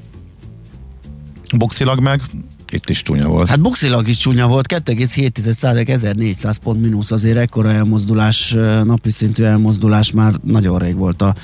[1.56, 2.20] Boxilag meg
[2.70, 3.48] itt is csúnya volt.
[3.48, 10.12] Hát buxilag is csúnya volt, 2,7 1400 pont mínusz azért ekkora elmozdulás, napi szintű elmozdulás
[10.12, 11.34] már nagyon rég volt a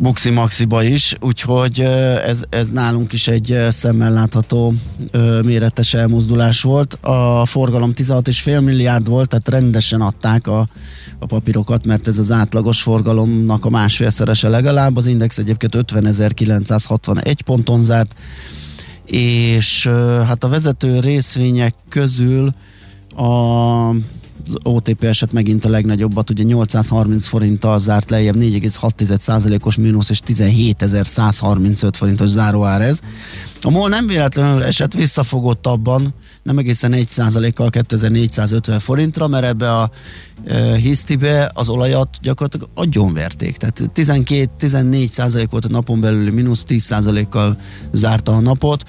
[0.00, 4.74] Buxi Maxiba is, úgyhogy ez, ez nálunk is egy szemmel látható
[5.44, 6.94] méretes elmozdulás volt.
[6.94, 10.68] A forgalom 16,5 milliárd volt, tehát rendesen adták a,
[11.18, 14.96] a papírokat, mert ez az átlagos forgalomnak a másfélszerese legalább.
[14.96, 18.14] Az index egyébként 50.961 ponton zárt,
[19.04, 19.86] és
[20.26, 22.54] hát a vezető részvények közül
[23.16, 23.90] a
[24.62, 32.28] OTP eset megint a legnagyobbat, ugye 830 forinttal zárt lejjebb, 4,6%-os mínusz és 17.135 forintos
[32.28, 33.00] záróár ez.
[33.62, 39.90] A MOL nem véletlenül esett visszafogott abban, nem egészen 1%-kal 2450 forintra, mert ebbe a
[40.46, 43.56] e, hisztibe az olajat gyakorlatilag agyonverték.
[43.56, 47.56] Tehát 12-14% volt a napon belüli mínusz, 10%-kal
[47.92, 48.84] zárta a napot.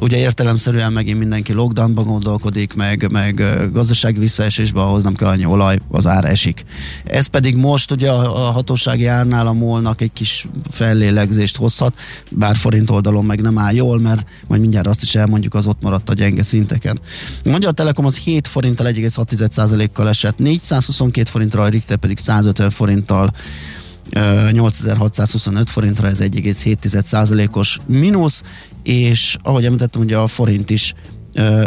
[0.00, 5.44] Ugye értelemszerűen megint mindenki lockdownban gondolkodik, meg, meg e, gazdasági visszaesésbe, ahhoz nem kell annyi
[5.44, 6.64] olaj, az ár esik.
[7.04, 11.94] Ez pedig most ugye a, a hatósági árnál a molnak egy kis fellélegzést hozhat,
[12.30, 15.82] bár forint oldalon meg nem áll jól, mert majd mindjárt azt is elmondjuk, az ott
[15.82, 17.00] maradt a gyenge szinteken.
[17.44, 23.34] A Magyar Telekom az 7 forinttal 1,6%-kal esett, 422 forintra, a Richter pedig 150 forinttal
[24.52, 28.42] 8625 forintra, ez 1,7%-os mínusz,
[28.82, 30.94] és ahogy említettem, ugye a forint is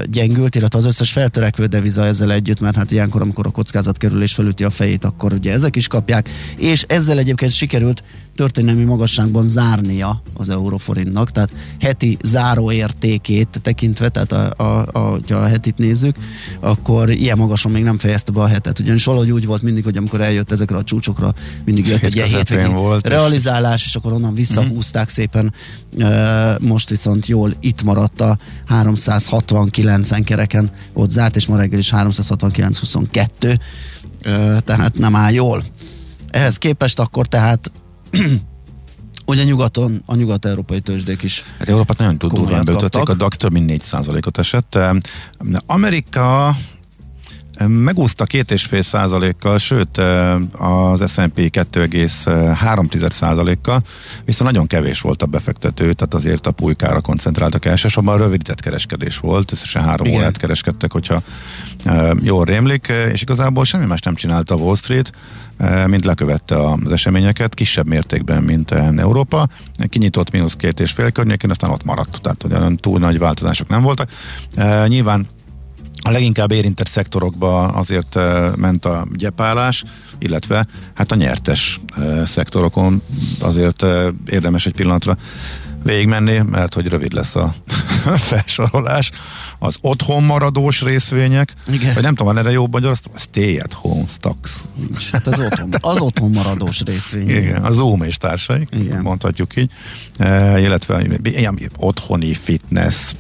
[0.06, 4.64] gyengült, illetve az összes feltörekvő deviza ezzel együtt, mert hát ilyenkor, amikor a kockázatkerülés felüti
[4.64, 8.04] a fejét, akkor ugye ezek is kapják, és ezzel egyébként sikerült
[8.40, 11.50] történelmi magasságban zárnia az euróforintnak, tehát
[11.80, 16.16] heti záróértékét tekintve, tehát a, a, a, ha a hetit nézzük,
[16.60, 19.98] akkor ilyen magason még nem fejezte be a hetet, ugyanis valahogy úgy volt mindig, hogy
[19.98, 21.34] amikor eljött ezekre a csúcsokra,
[21.66, 25.54] mindig jött egy hétvégi volt, realizálás, és akkor onnan visszahúzták szépen,
[26.60, 28.38] most viszont jól itt maradt a
[28.70, 33.60] 369-en kereken ott zárt, és ma reggel is 369-22,
[34.66, 35.64] tehát nem áll jól.
[36.32, 37.72] Ehhez képest akkor tehát
[39.26, 43.84] ugye nyugaton, a nyugat-európai tőzsdék is Hát Európát nagyon durván beütötték, a DAX több mint
[43.90, 44.80] 4%-ot esett.
[45.66, 46.56] Amerika
[47.68, 49.98] megúszta két és fél százalékkal, sőt
[50.52, 53.82] az S&P 2,3 százalékkal,
[54.26, 59.52] viszont nagyon kevés volt a befektető, tehát azért a pulykára koncentráltak elsősorban, rövidített kereskedés volt,
[59.52, 60.20] összesen három Igen.
[60.20, 61.22] órát kereskedtek, hogyha
[62.22, 65.12] jól rémlik, és igazából semmi más nem csinálta a Wall Street,
[65.88, 69.48] mint lekövette az eseményeket, kisebb mértékben, mint Európa.
[69.90, 73.82] Kinyitott mínusz két és fél környékén, aztán ott maradt, tehát olyan túl nagy változások nem
[73.82, 74.10] voltak.
[74.88, 75.28] Nyilván
[76.02, 78.20] a leginkább érintett szektorokba azért
[78.56, 79.84] ment a gyepálás,
[80.20, 81.80] illetve hát a nyertes
[82.26, 83.02] szektorokon
[83.40, 83.86] azért
[84.26, 85.18] érdemes egy pillanatra
[85.84, 87.54] végigmenni, mert hogy rövid lesz a
[88.30, 89.12] felsorolás.
[89.60, 91.94] Az otthon maradós részvények, Igen.
[91.94, 94.52] vagy nem tudom, van erre jobb magyar, stay at home stocks.
[95.12, 97.30] Hát az otthon, az otthon maradós részvény.
[97.30, 99.02] Igen, a Zoom és társai, Igen.
[99.02, 99.72] mondhatjuk így,
[100.18, 103.12] e, illetve ilyen otthoni fitness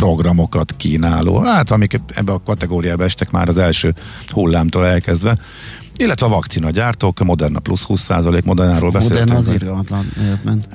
[0.00, 3.94] programokat kínáló, hát amik ebbe a kategóriába estek már az első
[4.28, 5.38] hullámtól elkezdve,
[5.96, 9.38] illetve a vakcina gyártók, Moderna plusz 20%, Modernáról Modern beszéltünk.
[9.38, 10.12] az irgalmatlan
[10.44, 10.68] ment.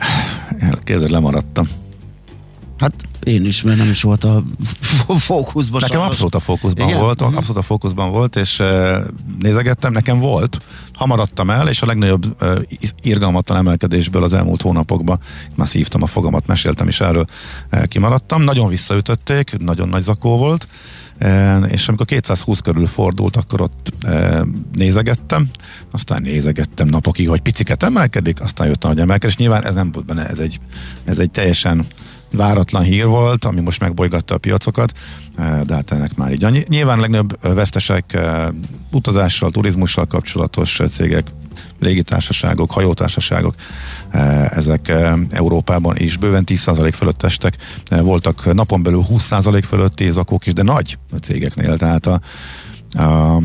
[0.84, 1.66] Kézzel lemaradtam.
[2.78, 4.44] Hát én is, mert nem is volt a
[5.18, 5.82] fókuszban.
[5.82, 7.00] Nekem abszolút a fókuszban Igen?
[7.00, 7.36] volt, Mhm.
[7.36, 8.96] abszolút a fókuszban volt, és uh,
[9.40, 10.58] nézegettem, nekem volt,
[10.96, 12.60] hamaradtam el, és a legnagyobb uh,
[13.02, 15.20] irgalmatlan emelkedésből az elmúlt hónapokban,
[15.56, 17.26] már szívtam a fogamat, meséltem is erről,
[17.72, 18.42] uh, kimaradtam.
[18.42, 20.68] Nagyon visszaütötték, nagyon nagy zakó volt,
[21.22, 24.40] uh, és amikor 220 körül fordult, akkor ott uh,
[24.74, 25.50] nézegettem,
[25.92, 29.38] aztán nézegettem napokig, hogy piciket emelkedik, aztán jött a nagy emelkedés.
[29.38, 30.60] Nyilván ez nem volt benne, ez egy,
[31.04, 31.86] ez egy teljesen
[32.32, 34.94] váratlan hír volt, ami most megbolygatta a piacokat,
[35.38, 36.66] eh, de hát ennek már így.
[36.68, 38.48] Nyilván a legnagyobb eh, vesztesek eh,
[38.92, 41.28] utazással, turizmussal kapcsolatos cégek
[41.80, 43.56] légitársaságok, hajótársaságok,
[44.50, 44.94] ezek
[45.30, 47.58] Európában is bőven 10% fölött estek,
[47.90, 52.22] voltak napon belül 20% fölötti zakók is, de nagy cégeknél, tehát a,
[53.02, 53.42] a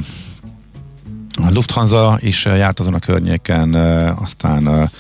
[1.47, 3.75] a Lufthansa is járt azon a környéken,
[4.15, 4.91] aztán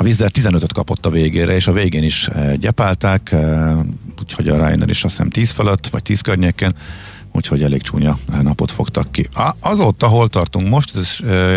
[0.00, 3.34] a Wizz 15-öt kapott a végére, és a végén is gyepálták,
[4.20, 6.74] úgyhogy a Ryanair is azt hiszem 10 fölött, vagy 10 környéken,
[7.32, 9.28] úgyhogy elég csúnya napot fogtak ki.
[9.60, 11.16] Azóta, hol tartunk most, ez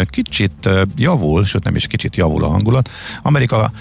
[0.09, 2.89] kicsit javul, sőt nem is kicsit javul a hangulat.
[3.21, 3.71] Amerika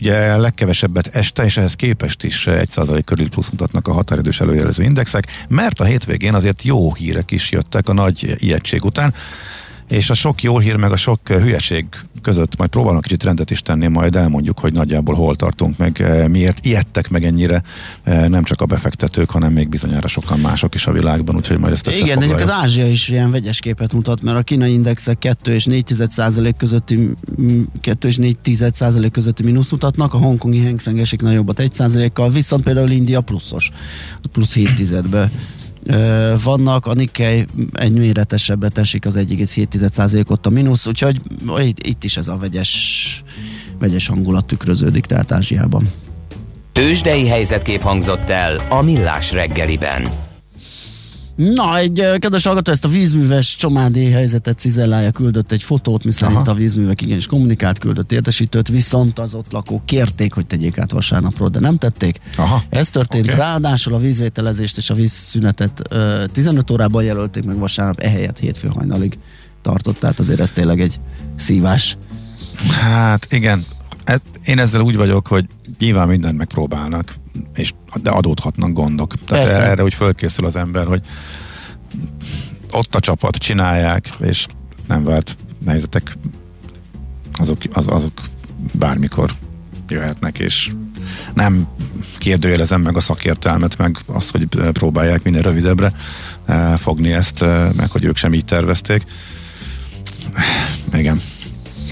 [0.00, 5.26] ugye legkevesebbet este, és ehhez képest is 1% körül plusz mutatnak a határidős előjelező indexek,
[5.48, 9.14] mert a hétvégén azért jó hírek is jöttek a nagy ijegység után
[9.88, 11.86] és a sok jó hír meg a sok hülyeség
[12.24, 16.28] között majd próbálunk kicsit rendet is tenni, majd elmondjuk, hogy nagyjából hol tartunk, meg eh,
[16.28, 17.62] miért ijedtek meg ennyire
[18.02, 21.72] eh, nem csak a befektetők, hanem még bizonyára sokan mások is a világban, úgyhogy majd
[21.72, 25.64] ezt Igen, egyébként Ázsia is ilyen vegyes képet mutat, mert a kínai indexek 2 és
[25.64, 27.10] 4 százalék közötti
[27.80, 28.36] 2 és 4
[28.72, 33.70] százalék közötti mínusz mutatnak, a hongkongi Hang esik nagyobbat 1 százalékkal, viszont például India pluszos,
[34.32, 35.30] plusz 7 tizedbe
[36.42, 41.20] vannak, a Nikkei egy méretesebbet esik az 1,7%-ot a mínusz, úgyhogy
[41.74, 43.22] itt is ez a vegyes,
[43.78, 45.88] vegyes hangulat tükröződik, tehát Ázsiában.
[46.72, 50.02] Tőzsdei helyzetkép hangzott el a Millás reggeliben.
[51.36, 56.50] Na, egy kedves hallgató ezt a vízműves csomádi helyzetet cizellálja, küldött egy fotót, miszerint Aha.
[56.50, 61.48] a vízművek igenis kommunikált, küldött értesítőt, viszont az ott lakók kérték, hogy tegyék át vasárnapról,
[61.48, 62.20] de nem tették.
[62.36, 62.62] Aha.
[62.68, 63.36] Ez történt, okay.
[63.36, 69.18] ráadásul a vízvételezést és a vízszünetet uh, 15 órában jelölték meg vasárnap, ehelyett hétfő hajnalig
[69.62, 71.00] tartott, tehát azért ez tényleg egy
[71.36, 71.96] szívás.
[72.80, 73.64] Hát igen,
[74.04, 75.46] hát én ezzel úgy vagyok, hogy
[75.78, 77.14] nyilván mindent megpróbálnak,
[77.54, 79.14] és, de adódhatnak gondok.
[79.26, 79.62] Tehát Persze.
[79.62, 81.02] erre úgy fölkészül az ember, hogy
[82.70, 84.46] ott a csapat csinálják, és
[84.88, 85.36] nem várt
[85.66, 86.16] helyzetek
[87.32, 88.12] azok, az, azok
[88.72, 89.30] bármikor
[89.88, 90.72] jöhetnek, és
[91.34, 91.68] nem
[92.18, 95.92] kérdőjelezem meg a szakértelmet, meg azt, hogy próbálják minél rövidebbre
[96.44, 99.04] eh, fogni ezt, eh, meg hogy ők sem így tervezték.
[100.92, 101.20] Igen.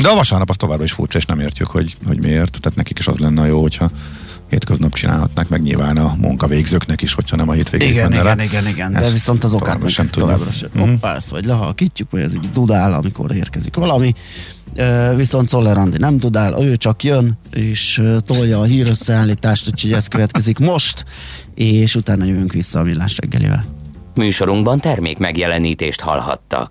[0.01, 2.61] De a vasárnap az továbbra is furcsa, és nem értjük, hogy, hogy miért.
[2.61, 3.91] Tehát nekik is az lenne jó, hogyha
[4.53, 8.43] hétköznap csinálhatnak, meg nyilván a munkavégzőknek is, hogyha nem a hétvégén Igen, igen, rá.
[8.43, 10.69] igen, igen, de viszont az okát sem továbbra sem.
[10.79, 10.81] Mm.
[10.81, 14.15] Hoppász, vagy lehalkítjuk, vagy ez így dudál, amikor érkezik valami.
[14.77, 19.93] Uh, viszont Szoller Andi nem dudál, ő csak jön, és uh, tolja a hírösszeállítást, úgyhogy
[19.93, 21.05] ez következik most,
[21.55, 23.65] és utána jövünk vissza a villás reggelivel.
[24.15, 26.71] Műsorunkban termék megjelenítést hallhattak.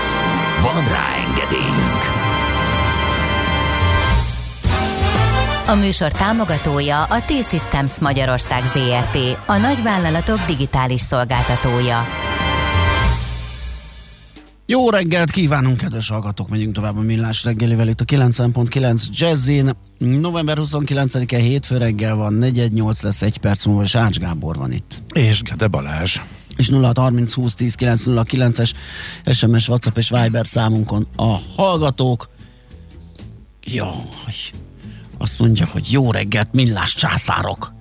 [0.61, 2.01] Van rá engedélyünk!
[5.67, 11.99] A műsor támogatója a T-Systems Magyarország ZRT, a nagyvállalatok digitális szolgáltatója.
[14.65, 16.49] Jó reggelt kívánunk, kedves hallgatók!
[16.49, 19.71] Megyünk tovább a millás reggelivel itt a 90.9 Jazzin.
[19.97, 25.01] November 29-e hétfő reggel van, 418 lesz egy perc múlva, és Ács Gábor van itt.
[25.13, 26.19] És Gede Balázs
[26.61, 28.71] és 0630 20 10 909-es
[29.31, 32.29] SMS, WhatsApp és Viber számunkon a hallgatók.
[33.63, 34.33] Jaj,
[35.17, 37.73] azt mondja, hogy jó reggelt, millás császárok.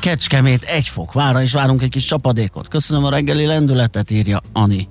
[0.00, 2.68] Kecskemét egy fok vára, és várunk egy kis csapadékot.
[2.68, 4.88] Köszönöm a reggeli lendületet, írja Ani.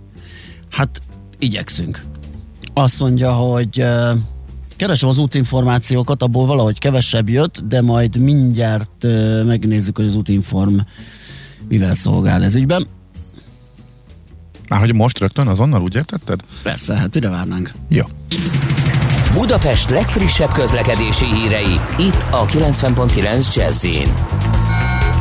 [0.70, 1.02] Hát,
[1.40, 2.02] igyekszünk.
[2.74, 4.12] Azt mondja, hogy uh,
[4.76, 10.78] keresem az útinformációkat, abból valahogy kevesebb jött, de majd mindjárt uh, megnézzük, hogy az útinform
[11.68, 12.88] mivel szolgál ez ügyben.
[14.72, 16.40] Már hogy most rögtön azonnal úgy értetted?
[16.64, 17.72] Persze, hát mire várnánk?
[17.88, 18.04] Jó.
[19.34, 23.86] Budapest legfrissebb közlekedési hírei, itt a 90.9 jazz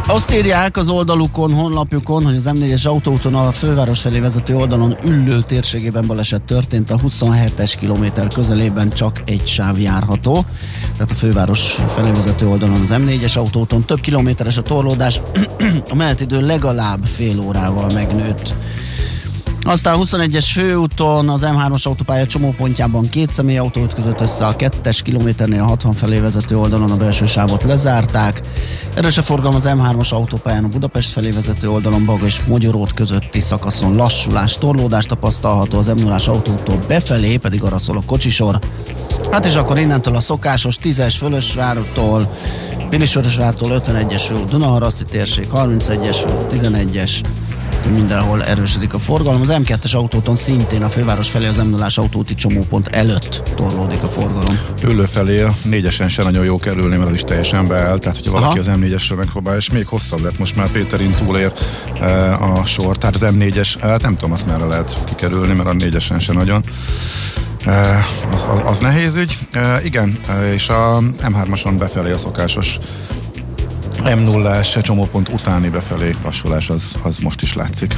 [0.06, 5.42] azt írják az oldalukon, honlapjukon, hogy az M4-es autóúton a főváros felé vezető oldalon üllő
[5.42, 10.44] térségében baleset történt, a 27-es kilométer közelében csak egy sáv járható.
[10.92, 15.20] Tehát a főváros felé vezető oldalon az M4-es autóúton több kilométeres a torlódás,
[15.90, 18.52] a menetidő legalább fél órával megnőtt
[19.62, 25.62] Aztán a 21-es főúton az M3-as autópálya csomópontjában két személyautó ütközött össze a kettes kilométernél
[25.62, 28.42] a 60 felé vezető oldalon a belső sávot lezárták.
[28.94, 33.40] Erős a forgalom az M3-as autópályán a Budapest felé vezető oldalon Baga és Magyarót közötti
[33.40, 38.58] szakaszon lassulás, torlódás tapasztalható az m 0 autótól befelé, pedig arra szól a kocsisor.
[39.30, 42.36] Hát és akkor innentől a szokásos 10-es Fölösvártól,
[42.88, 47.20] Pilisvörösvártól 51-es fő Dunaharaszti térség, 31-es fő 11-es,
[47.90, 49.40] mindenhol erősödik a forgalom.
[49.40, 54.08] Az M2-es autóton szintén a főváros felé az m 0 autóti csomópont előtt torlódik a
[54.08, 54.58] forgalom.
[54.82, 58.32] Ülő felé a négyesen se nagyon jó kerülni, mert az is teljesen beáll, tehát hogyha
[58.32, 58.70] valaki Aha.
[58.70, 61.52] az M4-esre megpróbál, és még hosszabb lett, most már Péterin túlér
[62.00, 65.72] e, a sor, tehát az M4-es, hát nem tudom, azt merre lehet kikerülni, mert a
[65.72, 66.64] négyesen se nagyon.
[67.64, 69.38] E, az, az, az nehéz ügy.
[69.52, 72.78] E, igen, e, és a M3-ason befelé a szokásos
[74.02, 77.94] m 0 csomópont utáni befelé lassulás az, az most is látszik.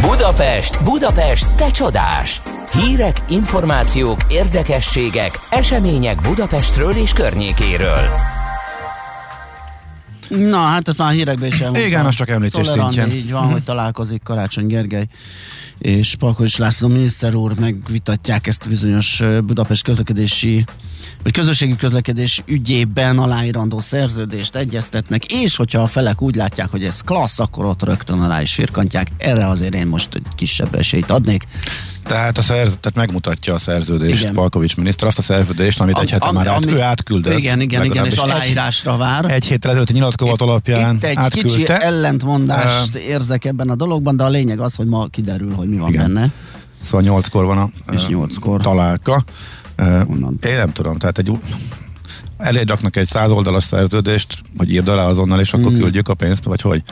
[0.00, 2.42] Budapest, Budapest, te csodás!
[2.72, 8.33] Hírek, információk, érdekességek, események Budapestről és környékéről.
[10.28, 11.86] Na, hát ezt már hírekben is elmondtam.
[11.86, 13.10] Igen, az csak említés szintjén.
[13.10, 15.06] Így van, hogy találkozik Karácsony Gergely
[15.78, 20.64] és Palkovics László miniszter úr megvitatják ezt a bizonyos Budapest közlekedési
[21.22, 27.00] vagy közösségi közlekedés ügyében aláírandó szerződést egyeztetnek, és hogyha a felek úgy látják, hogy ez
[27.00, 29.08] klassz, akkor ott rögtön alá is firkantják.
[29.16, 31.42] Erre azért én most egy kisebb esélyt adnék.
[32.04, 34.34] Tehát, a szerz, tehát megmutatja a szerződést igen.
[34.34, 37.38] Palkovics miniszter, azt a szerződést, amit egy hete már át, ő átküldött.
[37.38, 39.24] Igen, igen, igen, és aláírásra vár.
[39.24, 41.56] Egy héttel ezelőtti nyilatkozat alapján Itt egy átküldte.
[41.56, 45.68] kicsi ellentmondást uh, érzek ebben a dologban, de a lényeg az, hogy ma kiderül, hogy
[45.68, 46.12] mi van igen.
[46.12, 46.32] benne.
[46.82, 48.60] Szóval nyolckor van a és nyolckor.
[48.60, 49.24] találka.
[50.06, 50.38] Onnan.
[50.46, 51.32] Én nem tudom, tehát egy
[52.38, 55.78] elég raknak egy száz oldalas szerződést, hogy írd alá azonnal, és akkor mm.
[55.78, 56.82] küldjük a pénzt, vagy hogy?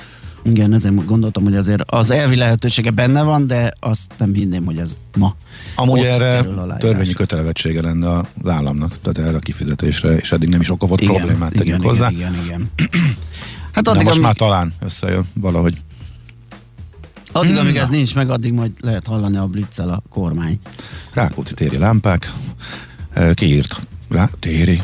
[0.45, 4.79] Igen, ezért gondoltam, hogy azért az elvi lehetősége benne van, de azt nem hinném, hogy
[4.79, 5.37] ez ma.
[5.75, 6.45] Amúgy erre
[6.79, 11.15] törvényi kötelevettsége lenne az államnak, tehát erre a kifizetésre, és eddig nem is okovott igen,
[11.15, 12.11] problémát tegyünk igen, hozzá.
[12.11, 12.71] Igen, igen, igen.
[13.73, 14.27] Hát addig, de most amíg...
[14.27, 15.77] már talán összejön valahogy.
[17.33, 20.59] Addig, amíg ez nincs meg, addig majd lehet hallani a blitzel a kormány.
[21.13, 22.33] Rákóczi téri lámpák.
[23.35, 23.81] Kiírt?
[24.09, 24.83] Rá, téri.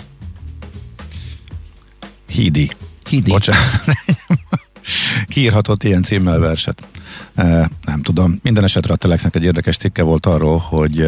[2.29, 2.71] Hídi.
[3.09, 3.31] Hídi.
[3.31, 3.62] Bocsánat.
[5.27, 6.87] Kiírhatott ilyen címmel verset.
[7.85, 8.38] Nem tudom.
[8.42, 11.07] Minden esetre a Telexnek egy érdekes cikke volt arról, hogy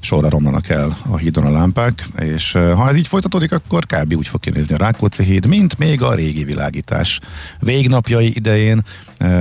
[0.00, 4.14] sorra romlanak el a hídon a lámpák, és ha ez így folytatódik, akkor kb.
[4.16, 7.20] úgy fog kinézni a Rákóczi híd, mint még a régi világítás
[7.58, 8.82] végnapjai idején,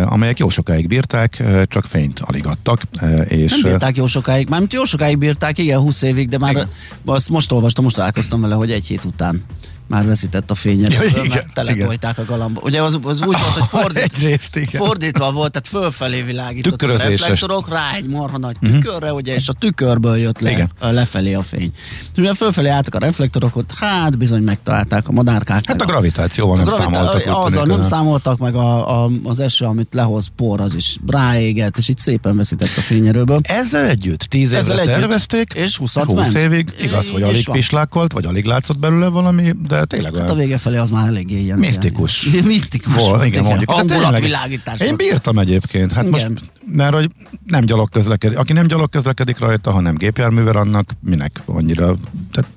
[0.03, 2.81] amelyek jó sokáig bírták, csak fényt alig adtak.
[3.27, 6.69] És Nem bírták jó sokáig, mármint jó sokáig bírták, igen, 20 évig, de már igen.
[7.05, 9.43] azt most olvastam, most találkoztam vele, hogy egy hét után
[9.89, 12.61] már veszített a fényet, ja, igen, mert teletolták a galamba.
[12.63, 14.81] Ugye az, az úgy volt, hogy fordít, részt, igen.
[14.81, 18.79] fordítva volt, tehát fölfelé világított a reflektorok rá egy marha nagy uh-huh.
[18.79, 20.71] tükörre, ugye, és a tükörből jött le igen.
[20.79, 21.71] lefelé a fény.
[22.13, 25.63] És ugye fölfelé álltak a reflektorok, ott hát bizony megtalálták a madárkát.
[25.65, 27.45] Hát a gravitációval nem gravita- számoltak.
[27.45, 31.87] Azzal nem számoltak, meg a, a, az eső, amit lehoz por, az is ráégett, és
[31.87, 33.39] így szépen veszített a fényerőből.
[33.43, 38.45] Ezzel együtt, tíz évre tervezték, és 20 20 évig, igaz, hogy alig pislákolt, vagy alig
[38.45, 41.59] látszott belőle valami, de tényleg hát a vége felé az már eléggé ilyen.
[41.59, 42.25] Misztikus.
[42.25, 42.93] Ilyen, misztikus.
[42.99, 43.71] Vol, volt, igen, mondjuk.
[43.71, 44.79] Hangulatvilágítás.
[44.79, 45.91] Én bírtam egyébként.
[45.91, 46.31] Hát igen.
[46.31, 47.09] most, mert hogy
[47.45, 48.37] nem gyalog közlekedik.
[48.37, 51.95] Aki nem gyalog közlekedik rajta, hanem gépjárművel, annak minek annyira...
[52.31, 52.51] Tehát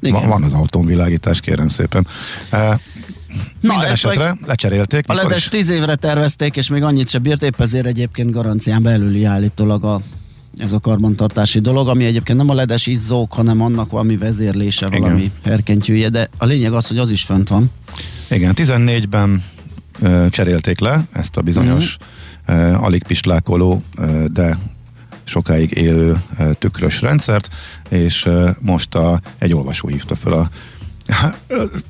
[0.00, 0.28] igen.
[0.28, 2.06] Van az autónvilágítás, kérem szépen.
[2.52, 2.58] Uh,
[3.60, 5.04] Na, Minden esetre lecserélték.
[5.08, 9.24] A ledes tíz évre tervezték, és még annyit se bírt, épp ezért egyébként garancián belüli
[9.24, 10.00] állítólag a
[10.56, 15.00] ez a karbantartási dolog, ami egyébként nem a ledes izzók, hanem annak valami vezérlése, Igen.
[15.00, 17.70] valami herkentyűje, de a lényeg az, hogy az is fent van.
[18.30, 19.42] Igen, 14-ben
[20.00, 21.96] ö, cserélték le ezt a bizonyos
[22.46, 22.70] uh-huh.
[22.70, 24.58] ö, alig pislákoló, ö, de
[25.24, 26.22] sokáig élő
[26.58, 27.48] tükrös rendszert,
[27.88, 28.28] és
[28.60, 30.50] most a, egy olvasó hívta fel a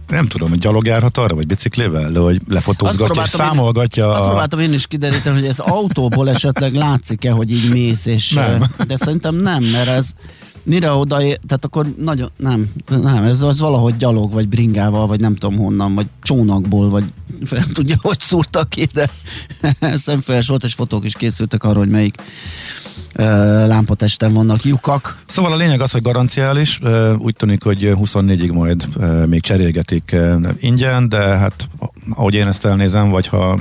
[0.09, 4.05] nem tudom, hogy gyalog járhat arra, vagy biciklével, de hogy lefotózgatja és számolgatja.
[4.05, 4.15] Én, a...
[4.15, 8.65] Azt próbáltam én is kideríteni, hogy ez autóból esetleg látszik-e, hogy így mész, és, nem.
[8.87, 10.09] de szerintem nem, mert ez
[10.63, 15.35] mire oda, tehát akkor nagyon, nem, nem, ez az valahogy gyalog, vagy bringával, vagy nem
[15.35, 17.05] tudom honnan, vagy csónakból, vagy
[17.45, 19.11] fel tudja, hogy szúrtak ki, de
[19.97, 22.17] szemféles volt, és fotók is készültek arról, hogy melyik
[23.67, 25.19] lámpatesten vannak lyukak.
[25.27, 26.81] Szóval a lényeg az, hogy garanciális,
[27.19, 28.89] úgy tűnik, hogy 24-ig majd
[29.27, 30.17] még cserélgetik
[30.61, 31.69] ingyen, de hát
[32.11, 33.59] ahogy én ezt elnézem, vagy ha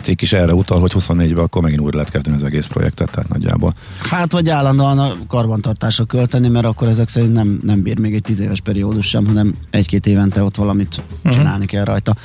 [0.00, 3.28] cikk is erre utal, hogy 24-ben akkor megint újra lehet kezdeni az egész projektet, tehát
[3.28, 3.74] nagyjából.
[4.10, 8.22] Hát vagy állandóan a karbantartásra költeni, mert akkor ezek szerint nem, nem bír még egy
[8.22, 11.32] tíz éves periódus sem, hanem egy-két évente ott valamit uh-huh.
[11.32, 12.16] csinálni kell rajta.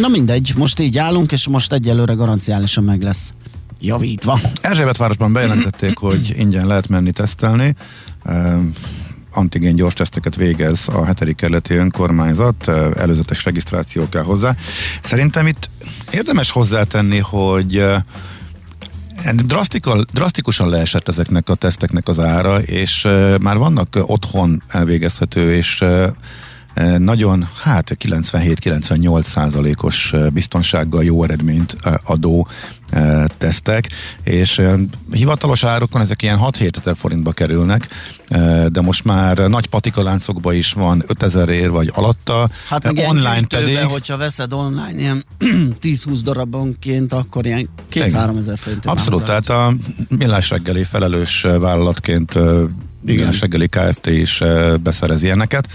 [0.00, 3.32] Na mindegy, most így állunk, és most egyelőre garanciálisan meg lesz
[3.82, 4.40] javítva.
[4.60, 7.74] Erzsébetvárosban bejelentették, hogy ingyen lehet menni tesztelni.
[8.24, 8.60] Uh,
[9.30, 14.54] antigén gyors teszteket végez a hetedik kerületi önkormányzat, uh, előzetes regisztráció kell hozzá.
[15.02, 15.70] Szerintem itt
[16.10, 17.94] érdemes hozzátenni, hogy uh,
[20.12, 25.84] drasztikusan leesett ezeknek a teszteknek az ára, és uh, már vannak otthon elvégezhető és
[26.98, 32.48] nagyon, hát 97-98 százalékos biztonsággal jó eredményt adó
[33.38, 33.88] tesztek,
[34.24, 34.62] és
[35.12, 37.88] hivatalos árokon ezek ilyen 6-7 ezer forintba kerülnek,
[38.68, 43.78] de most már nagy patikaláncokban is van 5000 ér vagy alatta, hát meg online pedig...
[43.78, 45.24] hogyha veszed online ilyen
[45.82, 48.86] 10-20 darabonként, akkor ilyen 2-3 ezer forint.
[48.86, 49.74] Abszolút, tehát a
[50.08, 52.38] millás reggeli felelős vállalatként
[53.04, 54.06] Millás reggeli Kft.
[54.06, 54.42] is
[54.82, 55.68] beszerez ilyeneket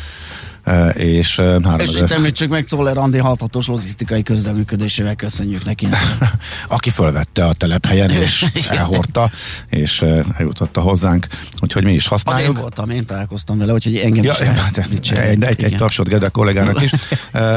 [0.93, 1.80] és 3000...
[1.80, 5.88] És itt említsük meg Czoller Andi hathatós logisztikai közleműködésével köszönjük neki.
[6.68, 9.32] Aki fölvette a telephelyen, és elhordta,
[9.70, 10.05] és
[10.38, 11.28] eljutatta hozzánk,
[11.61, 12.49] úgyhogy mi is használjuk.
[12.49, 16.07] Az én voltam, én találkoztam vele, úgyhogy engem ja, is egy, egy, egy, egy tapsot
[16.07, 16.91] Gede kollégának is.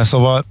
[0.02, 0.44] Szóval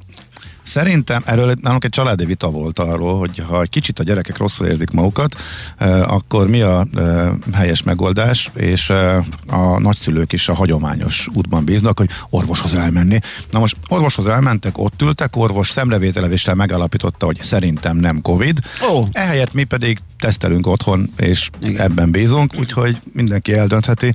[0.70, 4.68] Szerintem erről nálunk egy családi vita volt arról, hogy ha egy kicsit a gyerekek rosszul
[4.68, 5.36] érzik magukat,
[5.78, 11.64] eh, akkor mi a eh, helyes megoldás, és eh, a nagyszülők is a hagyományos útban
[11.66, 13.20] bíznak, hogy orvoshoz elmenni.
[13.52, 18.60] Na most orvoshoz elmentek, ott ültek, orvos szemrevételevéssel megállapította, hogy szerintem nem Covid.
[18.90, 19.06] Oh.
[19.12, 21.82] Ehelyett mi pedig tesztelünk otthon, és Igen.
[21.82, 24.14] ebben bízunk, úgyhogy mindenki eldöntheti.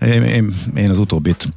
[0.00, 1.48] Én, én, én az utóbbit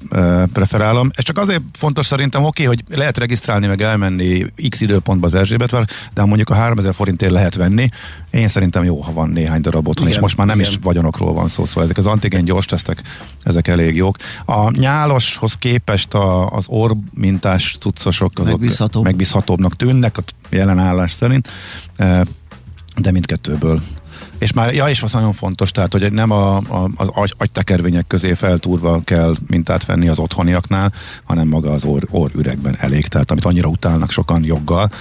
[0.54, 1.12] preferálom.
[1.14, 4.29] Ez csak azért fontos szerintem, oké, hogy lehet regisztrálni, meg elmenni
[4.70, 5.76] x időpontba az Erzsébet,
[6.14, 7.90] de mondjuk a 3000 forintért lehet venni.
[8.32, 10.72] Én szerintem jó, ha van néhány darab otthon, igen, és most már nem igen.
[10.72, 13.02] is vagyonokról van szó, szóval ezek az antigen gyors tesztek,
[13.44, 14.18] ezek elég jók.
[14.46, 19.04] A nyáloshoz képest a, az orr mintás cuccosok azok Megbízhatóbb.
[19.04, 21.48] megbízhatóbbnak tűnnek a jelen állás szerint,
[22.96, 23.82] de mindkettőből
[24.40, 28.08] és már, ja, és az nagyon fontos, tehát, hogy nem a, a, az agy, agytekervények
[28.08, 33.46] közé feltúrva kell mintát venni az otthoniaknál, hanem maga az orr, orrüregben elég, tehát amit
[33.46, 34.92] annyira utálnak sokan joggal,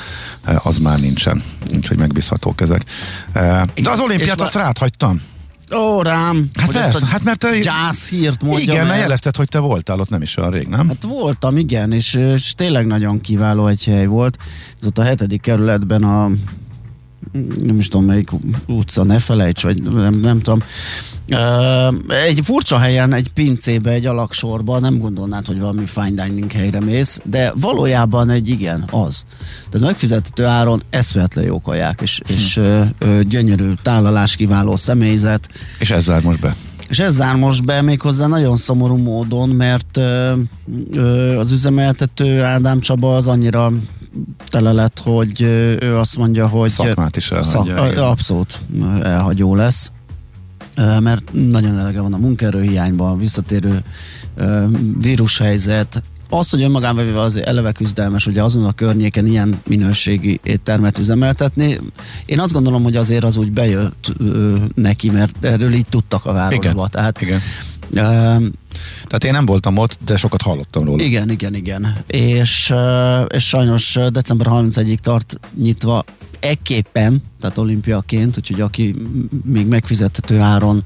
[0.45, 2.85] eh, az már nincsen, nincs, hogy megbízhatók ezek.
[3.33, 5.21] Eh, de az olimpiát azt rád hagytam.
[5.77, 6.51] Ó, rám.
[6.55, 7.59] Hát persze, hát mert te...
[7.59, 10.89] Gyász hírt mondja Igen, mert jelezted, hogy te voltál ott nem is olyan rég, nem?
[10.89, 14.37] Hát voltam, igen, és, és tényleg nagyon kiváló egy hely volt.
[14.81, 16.31] Ez ott a hetedik kerületben a
[17.63, 18.31] nem is tudom melyik
[18.67, 20.63] utca, ne felejts, vagy nem, nem tudom.
[22.27, 27.21] Egy furcsa helyen, egy pincébe, egy alaksorba nem gondolnád, hogy valami fine dining helyre mész,
[27.25, 29.25] de valójában egy igen, az.
[29.71, 32.33] De megfizethető áron eszméletlen jó kaják, és, hm.
[32.33, 35.49] és ö, ö, gyönyörű tálalás, kiváló személyzet.
[35.79, 36.57] És ez zár most be.
[36.89, 40.33] És ez zár most be méghozzá nagyon szomorú módon, mert ö,
[40.93, 43.73] ö, az üzemeltető Ádám Csaba az annyira
[44.47, 45.41] tele lett, hogy
[45.81, 46.71] ő azt mondja, hogy...
[46.71, 47.77] Szakmát is elhagyja.
[47.77, 48.59] Szak, abszolút
[49.03, 49.91] elhagyó lesz
[51.01, 53.83] mert nagyon elege van a munkaerőhiányban, visszatérő
[54.99, 60.99] vírushelyzet, az, hogy önmagában véve az eleve küzdelmes, ugye azon a környéken ilyen minőségi éttermet
[60.99, 61.79] üzemeltetni,
[62.27, 66.33] én azt gondolom, hogy azért az úgy bejött ö, neki, mert erről így tudtak a
[66.33, 66.71] városba.
[66.71, 67.41] Igen, Tehát, igen.
[67.91, 71.03] Tehát én nem voltam ott, de sokat hallottam róla.
[71.03, 71.97] Igen, igen, igen.
[72.07, 72.75] És,
[73.29, 76.05] és sajnos december 31-ig tart nyitva
[76.41, 78.95] ekképpen, tehát olimpiaként, úgyhogy aki
[79.45, 80.83] még megfizethető áron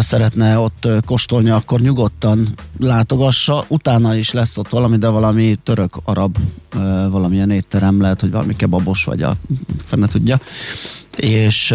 [0.00, 2.48] szeretne ott kóstolni, akkor nyugodtan
[2.78, 3.64] látogassa.
[3.68, 6.36] Utána is lesz ott valami, de valami török-arab
[7.10, 9.36] valamilyen étterem, lehet, hogy valami kebabos, vagy a
[9.84, 10.40] fene tudja.
[11.16, 11.74] És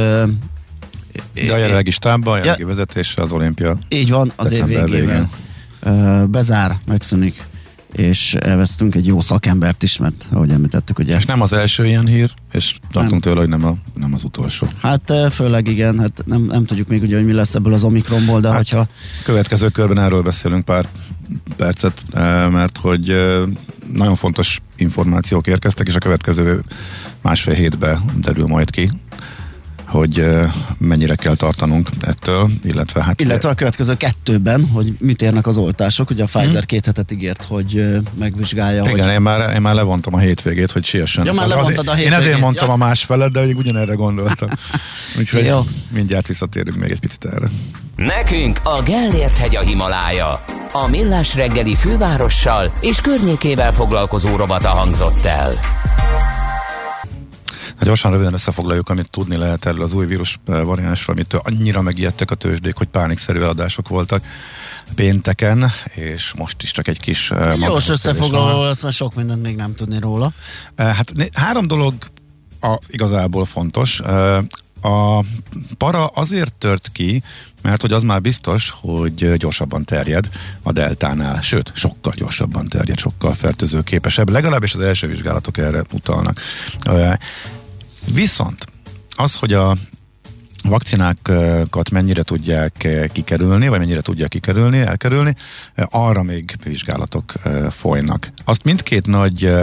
[1.34, 3.78] de a jelenlegi stábban, a jelenlegi ja, vezetése az olimpia.
[3.90, 5.30] Így van, az év végével.
[5.84, 6.30] Végén.
[6.32, 7.44] Bezár, megszűnik
[7.98, 11.16] és elvesztünk egy jó szakembert is, mert ahogy említettük, ugye...
[11.16, 13.22] És nem az első ilyen hír, és tartunk nem.
[13.22, 14.68] tőle, hogy nem, a, nem az utolsó.
[14.82, 18.40] Hát főleg igen, hát nem, nem tudjuk még ugye, hogy mi lesz ebből az Omikronból,
[18.40, 18.88] de hát hogyha...
[19.24, 20.88] Következő körben erről beszélünk pár
[21.56, 22.04] percet,
[22.52, 23.06] mert hogy
[23.94, 26.64] nagyon fontos információk érkeztek, és a következő
[27.22, 28.90] másfél hétbe derül majd ki
[29.88, 30.26] hogy
[30.78, 33.22] mennyire kell tartanunk ettől, illetve hát...
[33.22, 36.62] Illetve a következő kettőben, hogy mit érnek az oltások, ugye a Pfizer hmm.
[36.66, 39.14] két hetet ígért, hogy megvizsgálja, Igen, hogy...
[39.14, 41.26] én már, én már levontam a hétvégét, hogy siessen.
[41.26, 42.14] Ja, már levontad a hétvégét.
[42.14, 42.74] Én ezért mondtam ja.
[42.74, 44.50] a másfelet, de ugyanerre gondoltam.
[45.20, 45.66] Úgyhogy Jó.
[45.92, 47.50] mindjárt visszatérünk még egy picit erre.
[47.96, 50.44] Nekünk a Gellért hegy a Himalája.
[50.72, 55.60] A Millás reggeli fővárossal és környékével foglalkozó robata hangzott el.
[57.78, 61.82] Hát gyorsan röviden összefoglaljuk, amit tudni lehet erről az új vírus eh, variánsról, amit annyira
[61.82, 64.26] megijedtek a tőzsdék, hogy pánikszerű adások voltak
[64.96, 67.32] pénteken, és most is csak egy kis...
[67.32, 70.34] Eh, Gyors összefoglaló lesz, mert sok mindent még nem tudni róla.
[70.76, 71.94] Eh, hát három dolog
[72.62, 74.00] a, igazából fontos.
[74.82, 75.24] a
[75.78, 77.24] para azért tört ki,
[77.62, 80.30] mert hogy az már biztos, hogy gyorsabban terjed
[80.64, 86.42] a deltánál, sőt, sokkal gyorsabban terjed, sokkal fertőzőképesebb, legalábbis az első vizsgálatok erre utalnak.
[88.14, 88.66] Viszont
[89.16, 89.76] az, hogy a
[90.64, 95.36] vakcinákat mennyire tudják kikerülni, vagy mennyire tudják kikerülni, elkerülni,
[95.76, 97.34] arra még vizsgálatok
[97.70, 98.32] folynak.
[98.46, 99.54] Azt mindkét nagy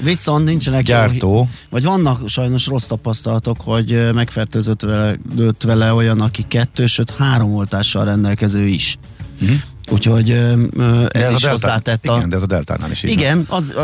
[0.00, 5.16] Viszont nincsenek gyártó, jó, vagy vannak sajnos rossz tapasztalatok, hogy megfertőzött vele,
[5.64, 8.98] vele olyan, aki kettő, sőt három oltással rendelkező is.
[9.40, 9.58] Uh-huh.
[9.90, 12.16] Úgyhogy ez, ez is hozzátett a...
[12.16, 13.74] Igen, de ez a deltánál is így Igen, az,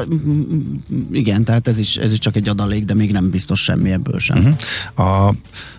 [1.12, 4.18] igen, tehát ez is, ez is csak egy adalék, de még nem biztos semmi ebből
[4.18, 4.38] sem.
[4.38, 5.26] Uh-huh.
[5.26, 5.34] A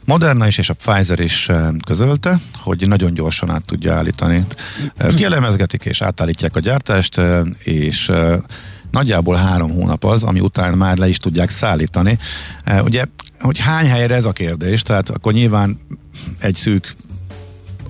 [0.06, 1.50] Moderna is és a Pfizer is
[1.86, 4.46] közölte, hogy nagyon gyorsan át tudja állítani.
[5.16, 7.22] Kielemezgetik és átállítják a gyártást,
[7.64, 8.12] és
[8.92, 12.20] nagyjából három hónap az, ami után már le is tudják szállítani.
[12.84, 13.06] Ugye,
[13.40, 15.80] hogy hány helyre ez a kérdés, tehát akkor nyilván
[16.40, 16.96] egy szűk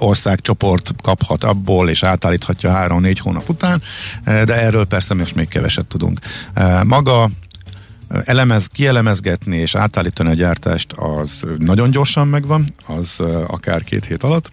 [0.01, 3.81] országcsoport kaphat abból, és átállíthatja három-négy hónap után,
[4.23, 6.19] eh, de erről persze most még keveset tudunk.
[6.53, 7.29] Eh, maga
[8.07, 14.23] eh, elemez, kielemezgetni és átállítani a gyártást az nagyon gyorsan megvan, az akár két hét
[14.23, 14.51] alatt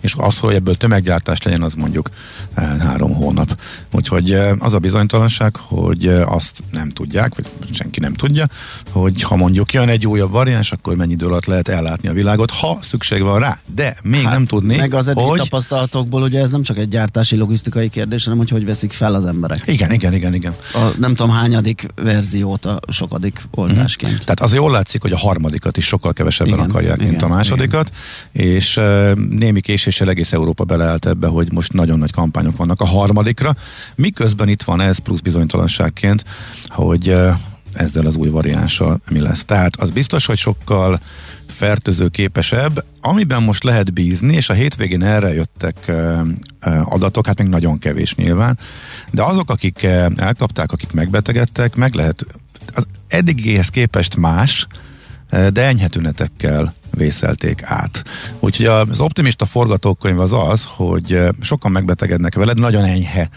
[0.00, 2.10] és az, hogy ebből tömeggyártás legyen, az mondjuk
[2.54, 3.58] eh, három hónap.
[3.92, 8.46] Úgyhogy eh, az a bizonytalanság, hogy eh, azt nem tudják, vagy senki nem tudja,
[8.90, 12.50] hogy ha mondjuk jön egy újabb variáns, akkor mennyi idő alatt lehet ellátni a világot,
[12.50, 13.58] ha szükség van rá.
[13.74, 15.38] De még hát, nem tudni, meg az eddig hogy...
[15.38, 19.24] tapasztalatokból ugye ez nem csak egy gyártási logisztikai kérdés, hanem hogy hogy veszik fel az
[19.24, 19.62] emberek.
[19.66, 20.54] Igen, igen, igen, igen.
[20.74, 24.12] A, nem tudom hányadik verziót a sokadik oltásként.
[24.12, 24.20] Mm-hmm.
[24.20, 27.28] Tehát az jól látszik, hogy a harmadikat is sokkal kevesebben igen, akarják, igen, mint a
[27.28, 27.90] másodikat,
[28.32, 28.46] igen.
[28.52, 29.12] és uh,
[29.48, 33.56] némi késés késéssel egész Európa beleállt ebbe, hogy most nagyon nagy kampányok vannak a harmadikra,
[33.94, 36.24] miközben itt van ez plusz bizonytalanságként,
[36.66, 37.16] hogy
[37.72, 39.44] ezzel az új variánssal mi lesz.
[39.44, 41.00] Tehát az biztos, hogy sokkal
[41.46, 45.92] fertőzőképesebb, amiben most lehet bízni, és a hétvégén erre jöttek
[46.84, 48.58] adatok, hát még nagyon kevés nyilván,
[49.10, 49.82] de azok, akik
[50.16, 52.26] elkapták, akik megbetegedtek, meg lehet
[52.74, 54.66] az eddigihez képest más,
[55.30, 58.02] de enyhe tünetekkel vészelték át.
[58.38, 63.28] Úgyhogy az optimista forgatókönyv az az, hogy sokan megbetegednek veled, nagyon enyhe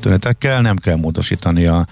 [0.00, 1.86] tünetekkel, nem kell módosítani a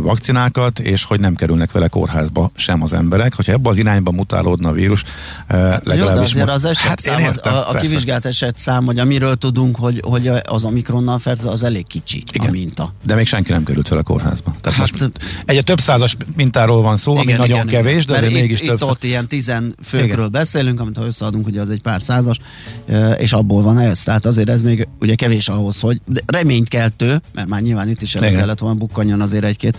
[0.00, 3.34] vakcinákat, és hogy nem kerülnek vele kórházba sem az emberek.
[3.34, 5.02] Hogyha ebbe az irányba mutálódna a vírus,
[5.48, 5.96] legalábbis...
[5.96, 9.36] Jó, de azért az eset hát szám, értem, a, a kivizsgált eset szám, hogy amiről
[9.36, 12.92] tudunk, hogy, hogy az omikronnal fertőző, az elég kicsi igen, a minta.
[13.04, 14.54] De még senki nem került vele a kórházba.
[14.60, 15.10] Tehát hát, most
[15.44, 18.60] egy több százas mintáról van szó, igen, ami igen, nagyon igen, kevés, de azért mégis
[18.60, 18.74] több.
[18.74, 22.40] Itt ott ilyen tizen főkről beszélünk, amit ha összeadunk, ugye az egy pár százas,
[23.18, 24.02] és abból van ez.
[24.02, 28.14] Tehát azért ez még ugye kevés ahhoz, hogy reményt keltő, mert már nyilván itt is
[28.14, 29.78] elő kellett volna bukkanjon azért egy-két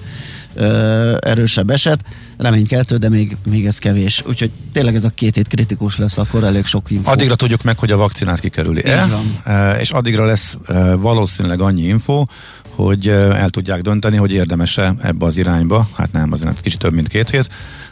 [1.20, 2.00] erősebb eset,
[2.38, 4.24] reménykeltő, de még, még ez kevés.
[4.28, 7.12] Úgyhogy tényleg ez a két hét kritikus lesz, akkor elég sok info.
[7.12, 10.58] Addigra tudjuk meg, hogy a vakcinát kikerüli e és addigra lesz
[10.98, 12.24] valószínűleg annyi info,
[12.70, 17.08] hogy el tudják dönteni, hogy érdemese ebbe az irányba, hát nem, azért kicsit több, mint
[17.08, 17.50] két hét,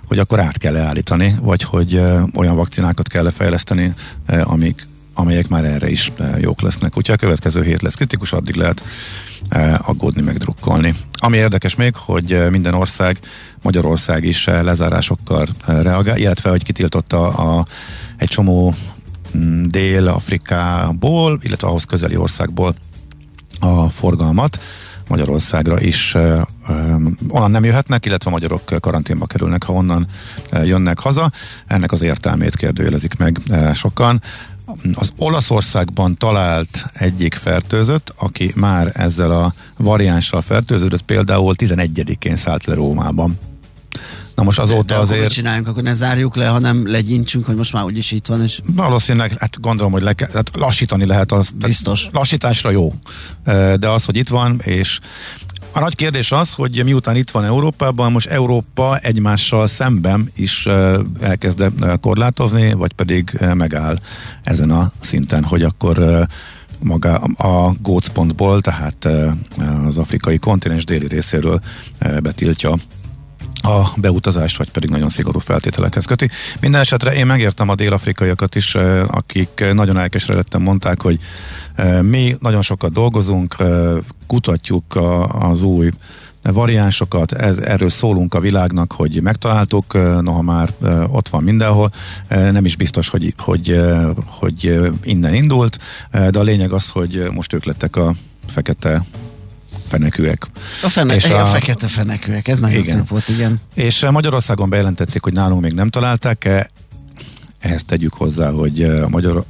[0.07, 2.01] hogy akkor át kell állítani, vagy hogy
[2.35, 3.93] olyan vakcinákat kell fejleszteni,
[4.43, 6.97] amik, amelyek már erre is jók lesznek.
[6.97, 8.83] Úgyhogy a következő hét lesz kritikus, addig lehet
[9.77, 10.93] aggódni, meg drukkolni.
[11.13, 13.19] Ami érdekes még, hogy minden ország,
[13.61, 17.65] Magyarország is lezárásokkal reagál, illetve hogy kitiltotta a,
[18.17, 18.73] egy csomó
[19.37, 22.75] mm, Dél-Afrikából, illetve ahhoz közeli országból
[23.59, 24.59] a forgalmat.
[25.07, 26.17] Magyarországra is
[27.27, 30.07] onnan nem jöhetnek, illetve a magyarok karanténba kerülnek, ha onnan
[30.63, 31.31] jönnek haza.
[31.67, 33.41] Ennek az értelmét kérdőjelezik meg
[33.73, 34.21] sokan.
[34.93, 42.73] Az Olaszországban talált egyik fertőzött, aki már ezzel a variánssal fertőződött, például 11-én szállt le
[42.73, 43.39] Rómában.
[44.35, 45.19] Na most azóta de azért...
[45.19, 48.43] Akkor csináljunk, akkor ne zárjuk le, hanem legyintsünk, hogy most már úgyis itt van.
[48.43, 48.61] És...
[48.65, 51.51] Valószínűleg, hát gondolom, hogy le kell, hát lassítani lehet az.
[51.55, 52.07] Biztos.
[52.11, 52.93] Lassításra jó.
[53.79, 54.99] De az, hogy itt van, és
[55.75, 60.65] a nagy kérdés az, hogy miután itt van Európában, most Európa egymással szemben is
[61.21, 61.71] elkezd
[62.01, 63.99] korlátozni, vagy pedig megáll
[64.43, 66.27] ezen a szinten, hogy akkor
[66.79, 69.07] maga a gócpontból, tehát
[69.87, 71.59] az afrikai kontinens déli részéről
[71.99, 72.75] betiltja
[73.65, 76.29] a beutazást, vagy pedig nagyon szigorú feltételekhez köti.
[76.59, 78.75] Minden esetre én megértem a dél-afrikaiakat is,
[79.07, 81.19] akik nagyon elkeseredetten mondták, hogy
[82.01, 83.55] mi nagyon sokat dolgozunk,
[84.27, 84.99] kutatjuk
[85.39, 85.89] az új
[86.41, 90.73] variánsokat, ez, erről szólunk a világnak, hogy megtaláltuk, noha már
[91.09, 91.91] ott van mindenhol,
[92.27, 93.81] nem is biztos, hogy, hogy,
[94.25, 95.77] hogy innen indult,
[96.11, 98.13] de a lényeg az, hogy most ők lettek a
[98.47, 99.03] fekete
[99.85, 100.47] fenekűek.
[100.83, 102.95] A, fene- és a, a fekete fenekűek, ez nagyon igen.
[102.95, 103.61] szép volt, igen.
[103.73, 106.69] És Magyarországon bejelentették, hogy nálunk még nem találták
[107.59, 109.43] ehhez tegyük hozzá, hogy a magyar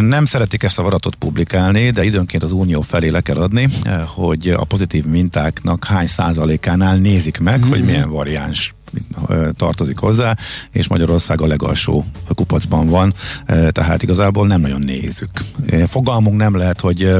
[0.00, 3.68] nem szeretik ezt a varatot publikálni, de időnként az Unió felé le kell adni,
[4.06, 7.68] hogy a pozitív mintáknak hány százalékánál nézik meg, mm-hmm.
[7.68, 8.74] hogy milyen variáns
[9.56, 10.36] tartozik hozzá,
[10.70, 12.04] és Magyarország a legalsó
[12.34, 13.14] kupacban van,
[13.70, 15.30] tehát igazából nem nagyon nézzük.
[15.86, 17.14] Fogalmunk nem lehet, hogy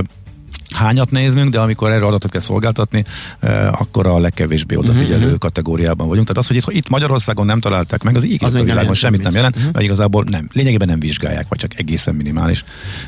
[0.75, 3.05] hányat nézünk, de amikor erre adatot kell szolgáltatni,
[3.41, 5.39] eh, akkor a legkevésbé odafigyelő uh-huh.
[5.39, 6.27] kategóriában vagyunk.
[6.27, 9.23] Tehát az, hogy itt, itt Magyarországon nem találták meg, az így az a világon semmit
[9.23, 9.73] nem jelent, uh-huh.
[9.73, 10.49] mert igazából nem.
[10.53, 12.64] Lényegében nem vizsgálják, vagy csak egészen minimális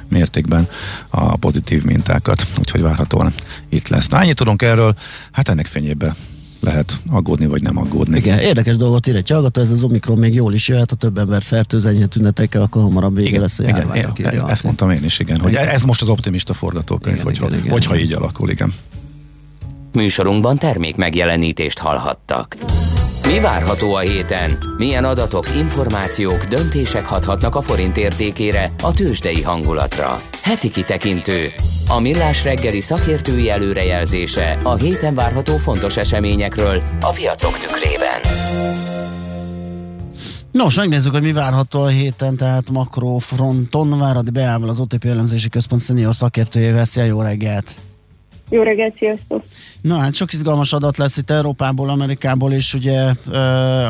[0.09, 0.69] mértékben
[1.09, 2.47] a pozitív mintákat.
[2.59, 3.33] Úgyhogy várhatóan
[3.69, 4.09] itt lesz.
[4.09, 4.95] Na, ennyit tudunk erről,
[5.33, 6.15] hát ennek fényében
[6.65, 8.17] lehet aggódni, vagy nem aggódni.
[8.17, 11.19] Igen, érdekes dolgot ír egy hallgató, ez az Omikron még jól is jöhet, ha több
[11.19, 13.97] ember fertőz ennyi tünetekkel, akkor hamarabb vége igen, lesz a járvány.
[13.97, 17.47] Igen, igen, ezt mondtam én is, igen, hogy ez most az optimista forgatókönyv, igen, hogyha,
[17.47, 18.07] igen, igen, hogyha igen.
[18.07, 18.75] így alakul, igen.
[19.93, 22.57] Műsorunkban termék megjelenítést hallhattak.
[23.27, 24.59] Mi várható a héten?
[24.77, 30.17] Milyen adatok, információk, döntések hathatnak a forint értékére, a tőzsdei hangulatra?
[30.43, 31.53] Heti kitekintő.
[31.89, 38.21] A millás reggeli szakértői előrejelzése a héten várható fontos eseményekről a piacok tükrében.
[40.51, 45.81] Nos, megnézzük, hogy mi várható a héten, tehát makrofronton Váradi Beával az OTP elemzési központ
[45.81, 46.85] szenior szakértőjével.
[46.85, 47.77] Szia, jó reggelt!
[48.51, 49.45] Jó reggelt, sziasztok!
[49.81, 53.13] Na hát sok izgalmas adat lesz itt Európából, Amerikából is, ugye,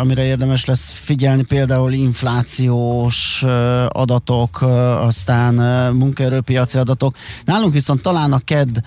[0.00, 3.44] amire érdemes lesz figyelni, például inflációs
[3.88, 4.62] adatok,
[5.00, 5.55] aztán
[5.94, 7.16] munkaerőpiaci adatok.
[7.44, 8.80] Nálunk viszont talán a KED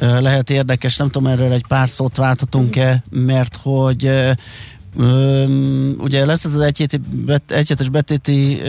[0.00, 4.10] lehet érdekes, nem tudom, erről egy pár szót váltatunk-e, mert hogy
[4.96, 5.50] uh,
[5.98, 7.00] ugye lesz ez az egyhéti,
[7.48, 8.62] egyhetes betéti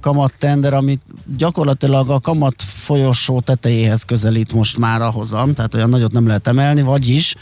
[0.00, 1.00] kamat tender, amit
[1.36, 6.46] gyakorlatilag a kamat folyosó tetejéhez közelít most már a hozam, tehát olyan nagyot nem lehet
[6.46, 7.34] emelni, vagyis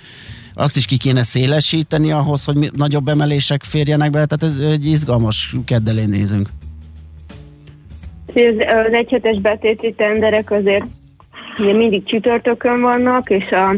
[0.54, 5.54] azt is ki kéne szélesíteni ahhoz, hogy nagyobb emelések férjenek be, tehát ez egy izgalmas
[5.64, 6.48] keddelé nézünk.
[8.34, 10.84] Az egyhetes betéti tenderek azért
[11.58, 13.76] ugye mindig csütörtökön vannak, és a,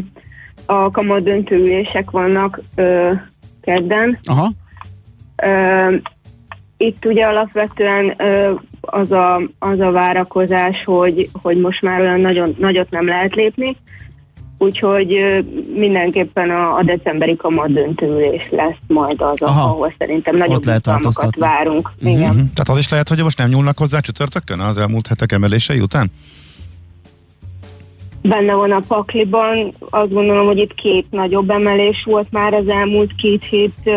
[0.73, 3.11] a kamat döntőülések vannak ö,
[3.63, 4.19] kedden.
[4.23, 4.53] Aha.
[5.43, 5.95] Uh,
[6.77, 12.55] itt ugye alapvetően uh, az, a, az a várakozás, hogy, hogy most már olyan nagyon,
[12.59, 13.77] nagyot nem lehet lépni,
[14.59, 15.39] úgyhogy uh,
[15.75, 19.69] mindenképpen a, a decemberi kamat döntőülés lesz majd az, Aha.
[19.69, 21.91] ahol szerintem nagyobb bizalmakat várunk.
[21.97, 22.13] Uh-huh.
[22.13, 22.35] Igen.
[22.35, 26.11] Tehát az is lehet, hogy most nem nyúlnak hozzá csütörtökön az elmúlt hetek emelései után?
[28.23, 29.75] Benne van a pakliban.
[29.91, 33.91] Azt gondolom, hogy itt két nagyobb emelés volt már az elmúlt két hét,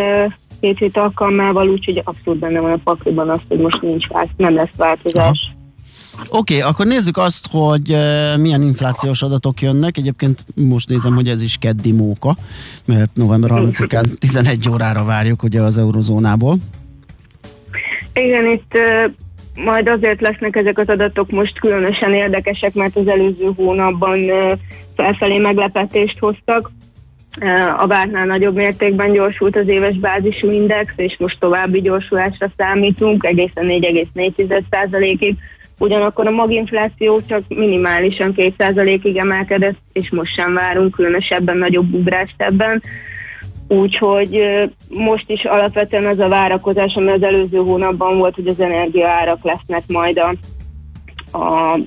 [0.59, 4.55] két hét alkalmával, úgyhogy abszolút benne van a pakliban azt, hogy most nincs vált, nem
[4.55, 5.51] lesz változás.
[6.29, 7.97] Oké, okay, akkor nézzük azt, hogy
[8.37, 9.97] milyen inflációs adatok jönnek.
[9.97, 12.35] Egyébként most nézem, hogy ez is keddi móka,
[12.85, 16.57] mert november 30-án 11 órára várjuk ugye az eurozónából.
[18.13, 18.77] Igen, itt
[19.55, 24.19] majd azért lesznek ezek az adatok most különösen érdekesek, mert az előző hónapban
[24.95, 26.71] felfelé meglepetést hoztak.
[27.77, 33.65] A vártnál nagyobb mértékben gyorsult az éves bázisú index, és most további gyorsulásra számítunk, egészen
[33.67, 35.35] 4,4%-ig.
[35.79, 42.81] Ugyanakkor a maginfláció csak minimálisan 2%-ig emelkedett, és most sem várunk különösebben nagyobb ugrást ebben.
[43.67, 44.43] Úgyhogy
[44.89, 49.83] most is alapvetően az a várakozás, ami az előző hónapban volt, hogy az energiaárak lesznek
[49.87, 50.35] majd a,
[51.37, 51.79] a, a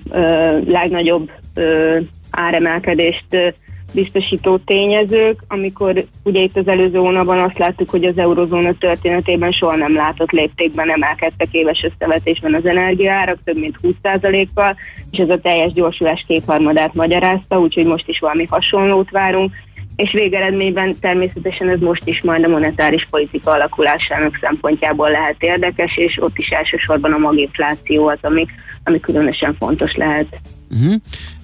[0.67, 1.99] legnagyobb ö,
[2.31, 3.55] áremelkedést
[3.93, 9.77] biztosító tényezők, amikor ugye itt az előző hónapban azt láttuk, hogy az eurozóna történetében soha
[9.77, 14.77] nem látott léptékben emelkedtek éves összevetésben az energiaárak, több mint 20%-kal,
[15.11, 19.53] és ez a teljes gyorsulás kétharmadát magyarázta, úgyhogy most is valami hasonlót várunk
[19.97, 26.19] és végeredményben természetesen ez most is majd a monetáris politika alakulásának szempontjából lehet érdekes, és
[26.21, 28.47] ott is elsősorban a maginfláció az, ami,
[28.85, 30.41] ami különösen fontos lehet.
[30.71, 30.95] Uh-huh.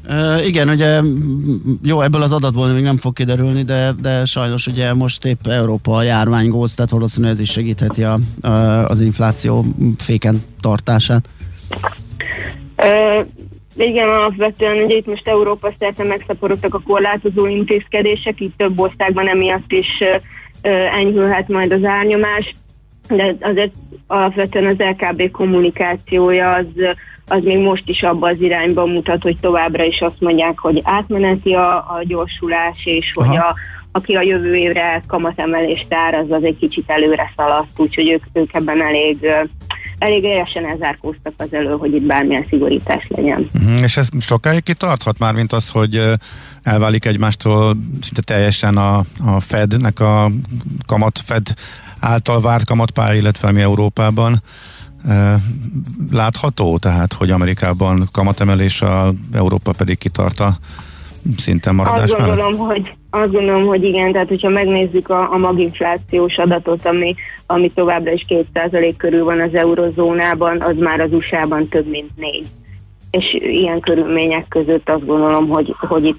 [0.08, 1.00] Uh, igen, ugye
[1.82, 5.96] jó, ebből az adatból még nem fog kiderülni, de, de sajnos ugye most épp Európa
[5.96, 8.48] a járvány góz, tehát valószínűleg ez is segítheti a, a,
[8.88, 9.64] az infláció
[9.98, 11.28] féken tartását.
[12.76, 13.26] Uh,
[13.76, 19.72] igen, alapvetően ugye itt most Európa szerte megszaporodtak a korlátozó intézkedések, így több országban emiatt
[19.72, 20.02] is
[20.92, 22.54] enyhülhet majd az árnyomás,
[23.08, 23.72] de azért
[24.06, 26.66] alapvetően az LKB kommunikációja az,
[27.28, 31.52] az még most is abba az irányba mutat, hogy továbbra is azt mondják, hogy átmeneti
[31.52, 33.28] a, a gyorsulás, és Aha.
[33.28, 33.54] hogy a,
[33.92, 38.82] aki a jövő évre kamatemelést áraz, az egy kicsit előre szaladt, úgyhogy ők, ők ebben
[38.82, 39.18] elég
[40.02, 43.48] elég élesen elzárkóztak az elő, hogy itt bármilyen szigorítás legyen.
[43.54, 43.82] Uh-huh.
[43.82, 46.02] És ez sokáig kitarthat már, mint az, hogy
[46.62, 50.30] elválik egymástól szinte teljesen a, a Fednek a
[50.86, 51.46] kamat Fed
[52.00, 54.42] által várt kamatpálya, illetve mi Európában
[56.10, 60.58] látható, tehát hogy Amerikában kamatemelés, a Európa pedig kitart a
[61.36, 66.38] szinten maradás azt gondolom, hogy, azt gondolom, hogy igen, tehát hogyha megnézzük a, a maginflációs
[66.38, 67.14] adatot, ami,
[67.46, 72.46] ami továbbra is 2% körül van az eurozónában, az már az USA-ban több mint 4
[73.12, 76.18] és ilyen körülmények között azt gondolom, hogy, hogy itt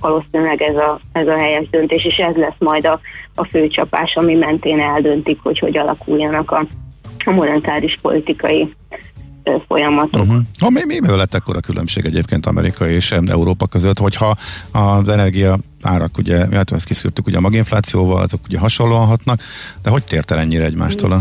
[0.00, 3.00] valószínűleg ez a, ez a helyes döntés, és ez lesz majd a,
[3.34, 6.66] a főcsapás, ami mentén eldöntik, hogy hogy alakuljanak a,
[7.24, 8.74] a monetáris politikai
[9.68, 10.22] folyamatok.
[10.22, 10.42] Uh-huh.
[10.58, 14.36] Ha, mi, mi lett ekkor a különbség egyébként Amerika és Európa között, hogyha
[14.72, 19.40] az energia árak, ugye, hát ezt kiszűrtük ugye a maginflációval, azok ugye hasonlóan hatnak,
[19.82, 21.20] de hogy tért el ennyire egymástól a...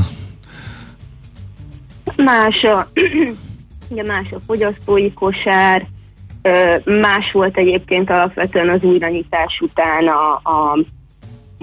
[2.15, 2.87] Más a,
[3.91, 5.87] ugye más a fogyasztói kosár,
[6.85, 10.77] más volt egyébként alapvetően az újranyitás után a, a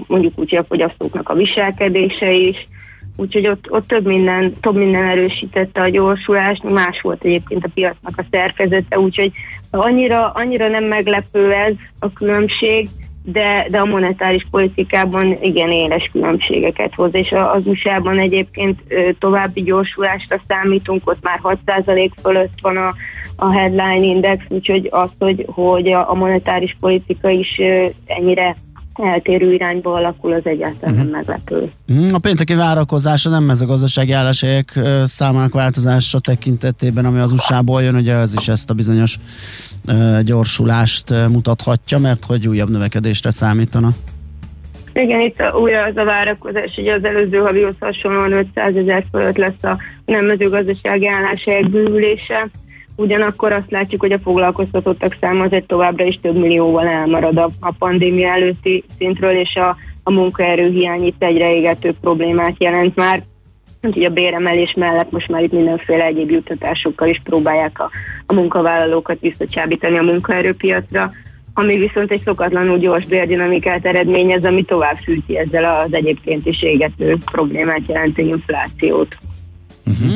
[0.07, 2.67] mondjuk úgy a fogyasztóknak a viselkedése is,
[3.15, 8.13] úgyhogy ott, ott több, minden, több minden erősítette a gyorsulást, más volt egyébként a piacnak
[8.17, 9.31] a szerkezete, úgyhogy
[9.71, 12.89] annyira, annyira nem meglepő ez a különbség,
[13.23, 18.81] de, de a monetáris politikában igen éles különbségeket hoz, és az USA-ban egyébként
[19.19, 22.95] további gyorsulásra számítunk, ott már 6% fölött van a,
[23.35, 27.61] a headline index, úgyhogy az, hogy, hogy a monetáris politika is
[28.05, 28.55] ennyire
[28.93, 31.11] eltérő irányba alakul, az egyáltalán uh-huh.
[31.11, 31.71] nem meglepő.
[31.85, 37.81] Mhm, a pénteki várakozása nem ez a gazdasági álláshelyek számának változása tekintetében, ami az USA-ból
[37.81, 39.19] jön, ugye ez is ezt a bizonyos
[39.87, 43.89] uh, gyorsulást mutathatja, mert hogy újabb növekedésre számítana.
[44.93, 49.63] Igen, itt újra az a várakozás, hogy az előző havihoz hasonlóan 500 ezer fölött lesz
[49.63, 52.49] a nem mezőgazdasági álláshelyek bővülése
[53.01, 57.71] ugyanakkor azt látjuk, hogy a foglalkoztatottak száma egy továbbra is több millióval elmarad a, a
[57.71, 63.23] pandémia előtti szintről, és a, a munkaerőhiány itt egyre égető problémát jelent már.
[63.81, 67.89] Úgyhogy a béremelés mellett most már itt mindenféle egyéb juttatásokkal is próbálják a,
[68.25, 71.11] a munkavállalókat visszacsábítani a munkaerőpiacra,
[71.53, 77.17] ami viszont egy szokatlanul gyors bérdinamikát eredményez, ami tovább fűti ezzel az egyébként is égető
[77.31, 79.17] problémát jelentő inflációt.
[79.85, 80.15] Uh-huh.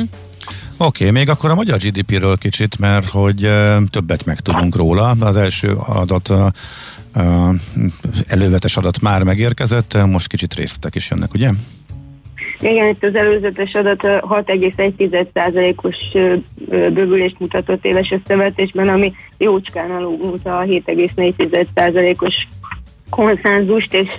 [0.78, 3.50] Oké, okay, még akkor a magyar GDP-ről kicsit, mert hogy
[3.90, 5.14] többet megtudunk róla.
[5.20, 6.32] Az első adat,
[8.26, 11.50] előzetes adat már megérkezett, most kicsit részletek is jönnek, ugye?
[12.60, 15.96] Igen, itt az előzetes adat 6,1%-os
[16.68, 22.34] bővülést mutatott éves összevetésben, ami jócskán alul a 7,4%-os
[23.10, 24.10] konszenzust, és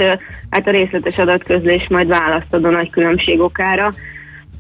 [0.49, 3.93] hát a részletes adatközlés majd választ ad a nagy különbség okára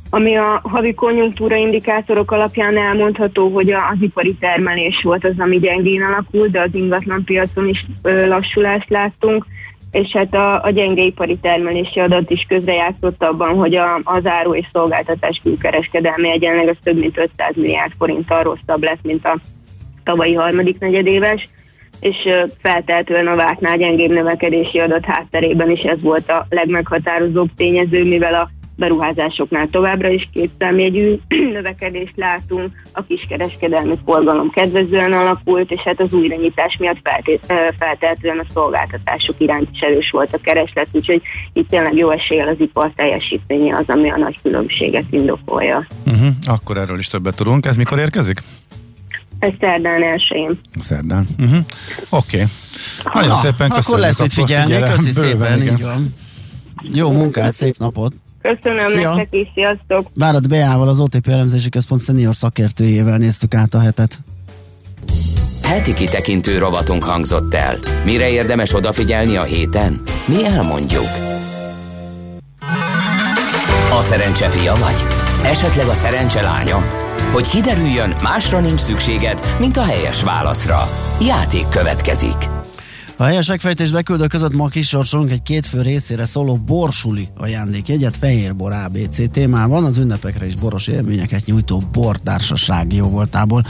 [0.09, 6.01] ami a havi konjunktúra indikátorok alapján elmondható, hogy az ipari termelés volt az, ami gyengén
[6.01, 9.45] alakult, de az ingatlan piacon is lassulást láttunk,
[9.91, 14.55] és hát a, a gyenge ipari termelési adat is közrejátszott abban, hogy a, az áru
[14.55, 19.39] és szolgáltatás külkereskedelmi egyenleg az több mint 500 milliárd forinttal rosszabb lett, mint a
[20.03, 21.49] tavalyi harmadik negyedéves,
[21.99, 22.15] és
[22.61, 28.49] feltehetően a vártnál gyengébb növekedési adat hátterében is ez volt a legmeghatározóbb tényező, mivel a
[28.77, 31.15] beruházásoknál továbbra is kétszámjegyű
[31.53, 37.09] növekedést látunk, a kiskereskedelmi forgalom kedvezően alakult, és hát az újranyitás miatt
[37.79, 41.21] feltétlenül a szolgáltatások iránt is erős volt a kereslet, úgyhogy
[41.53, 45.87] itt tényleg jó eséllyel az ipar teljesítménye az, ami a nagy különbséget indokolja.
[46.05, 47.65] Uh-huh, akkor erről is többet tudunk.
[47.65, 48.41] Ez mikor érkezik?
[49.39, 50.59] Ez szerdán elsőjén.
[50.79, 51.27] Szerdán.
[51.39, 51.59] Uh-huh.
[52.09, 52.45] Oké.
[53.03, 53.23] Okay.
[53.23, 53.87] Nagyon szépen köszönjük.
[53.87, 54.79] Akkor lesz mit figyelni.
[54.79, 55.61] Köszi szépen.
[55.61, 56.15] Így van.
[56.81, 58.13] Jó munkát, szép napot!
[58.55, 59.13] Köszönöm Szia.
[59.13, 60.07] nektek is, sziasztok!
[60.15, 64.19] Várad Beával, az OTP elemzési központ szenior szakértőjével néztük át a hetet.
[65.63, 67.77] Heti kitekintő rovatunk hangzott el.
[68.05, 70.01] Mire érdemes odafigyelni a héten?
[70.25, 71.05] Mi elmondjuk.
[73.91, 75.03] A szerencse fia vagy?
[75.45, 76.77] Esetleg a szerencse lánya?
[77.31, 80.77] Hogy kiderüljön, másra nincs szükséged, mint a helyes válaszra.
[81.21, 82.56] Játék következik.
[83.19, 89.31] A helyes megfejtés beküldő között ma kisorsolunk egy kétfő részére szóló borsuli ajándékjegyet Fehérbor ABC
[89.31, 93.65] témában, az ünnepekre is boros élményeket nyújtó bortársaság jó voltából.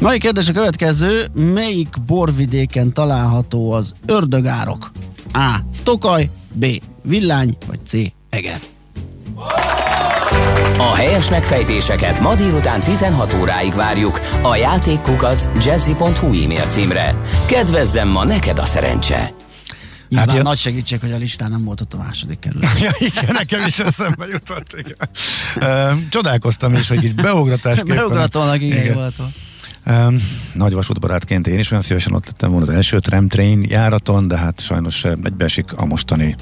[0.00, 4.90] Mai kérdés a következő, melyik borvidéken található az ördögárok?
[5.32, 5.58] A.
[5.82, 6.66] Tokaj, B.
[7.02, 7.92] Villány, vagy C.
[8.28, 8.58] Eger?
[10.78, 17.14] A helyes megfejtéseket ma délután 16 óráig várjuk a játékkukac jazzy.hu e-mail címre.
[17.46, 19.30] Kedvezzem ma neked a szerencse!
[20.08, 22.78] Nyilván hát nagy segítség, hogy a listán nem volt ott a második kerület.
[22.80, 24.76] ja, igen, nekem is eszembe jutott.
[24.76, 26.08] Igen.
[26.10, 27.96] Csodálkoztam is, hogy így beugratásképpen.
[27.96, 28.94] Beugratónak, igen, igen.
[28.94, 29.14] Volt.
[29.86, 30.22] Um,
[30.52, 34.60] nagy vasútbarátként én is olyan szívesen ott lettem volna az első tramtrain járaton, de hát
[34.60, 36.36] sajnos egybeesik a mostani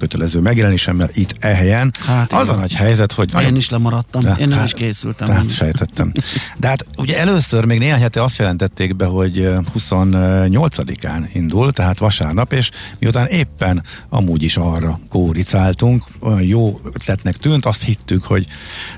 [0.00, 1.92] kötelező megjelenésemmel itt e helyen.
[2.06, 2.54] Hát az igen.
[2.56, 3.32] a nagy helyzet, hogy...
[3.42, 5.26] Én is lemaradtam, De- én nem hát- is készültem.
[5.26, 6.12] Tehát sejtettem.
[6.56, 11.98] De hát ugye először még néhány hete azt jelentették be, hogy ö, 28-án indul, tehát
[11.98, 18.46] vasárnap, és miután éppen amúgy is arra kóricáltunk, olyan jó ötletnek tűnt, azt hittük, hogy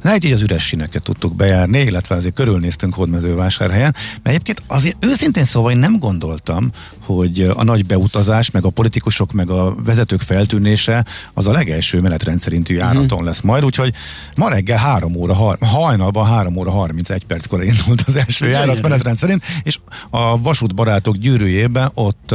[0.03, 5.44] ne így az üres sineket tudtuk bejárni, illetve azért körülnéztünk Hódmezővásárhelyen, mert egyébként azért őszintén
[5.44, 10.91] szóval én nem gondoltam, hogy a nagy beutazás, meg a politikusok, meg a vezetők feltűnése
[11.34, 13.95] az a legelső menetrend szerintű járaton lesz majd, úgyhogy
[14.36, 18.82] ma reggel 3 óra, har- hajnalban 3 óra 31 perckor indult az első járat Gyönyörű.
[18.88, 19.78] menetrend szerint, és
[20.11, 22.34] a vasútbarátok gyűrűjében ott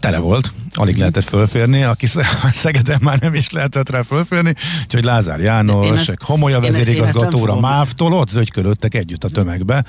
[0.00, 2.24] tele volt, alig lehetett fölférni, aki Sz-
[2.62, 4.54] Szegeden már nem is lehetett rá fölférni,
[4.84, 7.60] úgyhogy Lázár János, ezt- Homolya vezérigazgatóra.
[7.60, 9.84] Mávtól ott zögykölöttek együtt a tömegbe.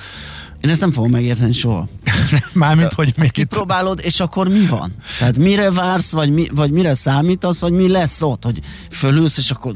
[0.62, 1.88] Én ezt nem fogom megérteni soha.
[2.54, 4.96] Mármint, hogy még itt Kipróbálod, és akkor mi van?
[5.20, 9.52] Tehát mire vársz, vagy, mi, vagy mire számítasz, vagy mi lesz ott, hogy fölülsz, és
[9.52, 9.74] akkor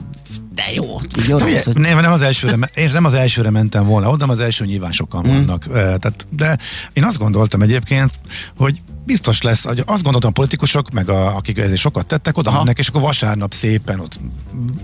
[0.55, 4.09] de jó, Ugye, orosz, hogy nem, nem az elsőre, és nem az elsőre mentem volna,
[4.09, 5.65] oda az első nyilván sokan vannak.
[5.65, 6.57] Eh, Tehát, de
[6.93, 8.11] én azt gondoltam egyébként,
[8.57, 12.77] hogy biztos lesz, hogy azt gondoltam politikusok, meg a, akik ezért sokat tettek, oda mennek,
[12.77, 14.19] és akkor vasárnap szépen ott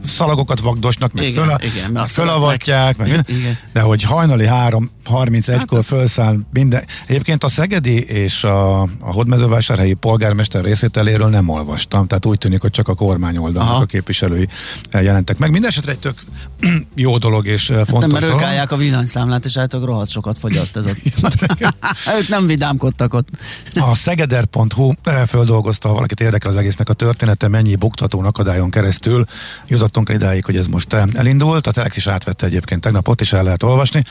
[0.06, 3.26] szalagokat vagdosnak, meg Igen, föl, igen, azt fölavatják, meg, minden.
[3.28, 3.58] Igen.
[3.74, 6.84] de hogy hajnali 3.31-kor Hát felszáll minden.
[7.06, 12.72] Egyébként a Szegedi és a, a Hódmezővásárhelyi polgármester részételéről nem olvastam, tehát úgy tűnik, hogy
[12.72, 13.82] csak a kormány oldalnak Aha.
[13.82, 14.48] a képviselői
[14.90, 15.52] eh, jelentek meg.
[15.52, 16.24] Mindenesetre egy tök
[16.96, 18.46] jó dolog és eh, fontos nem, mert ők dolog.
[18.46, 20.92] állják a villanyszámlát, és általában rohadt sokat fogyaszt ez a...
[22.20, 23.28] ők nem vidámkodtak ott.
[23.76, 29.26] A szegeder.hu eh, földolgozta, ha valakit érdekel az egésznek a története, mennyi buktatón akadályon keresztül
[29.68, 31.68] jutottunk el idáig, hogy ez most eh, elindult.
[31.68, 34.04] A Telex is átvette egyébként tegnap, ott is el lehet olvasni.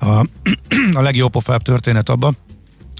[0.00, 0.06] A,
[0.98, 2.36] a legjobb pofább történet abban,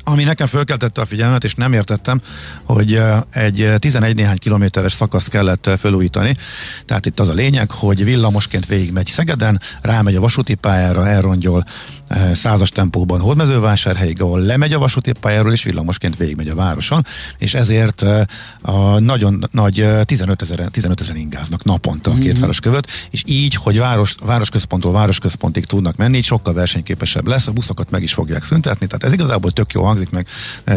[0.05, 2.21] ami nekem fölkeltette a figyelmet, és nem értettem,
[2.65, 3.01] hogy
[3.31, 6.37] egy eh, 11 néhány kilométeres szakaszt kellett felújítani.
[6.87, 11.65] Tehát itt az a lényeg, hogy villamosként végigmegy Szegeden, rámegy a vasúti pályára, elrongyol
[12.35, 17.07] százas tempóban Hódmezővásárhelyig, ahol lemegy a vasúti pályáról, és villamosként végigmegy a városon,
[17.39, 18.05] és ezért
[18.63, 23.23] a nagyon nagy eh, 15 ezer 15 ezer ingáznak naponta a két város között, és
[23.27, 28.13] így, hogy város, városközponttól városközpontig tudnak menni, így sokkal versenyképesebb lesz, a buszokat meg is
[28.13, 30.27] fogják szüntetni, tehát ez igazából tök jó hangzik meg,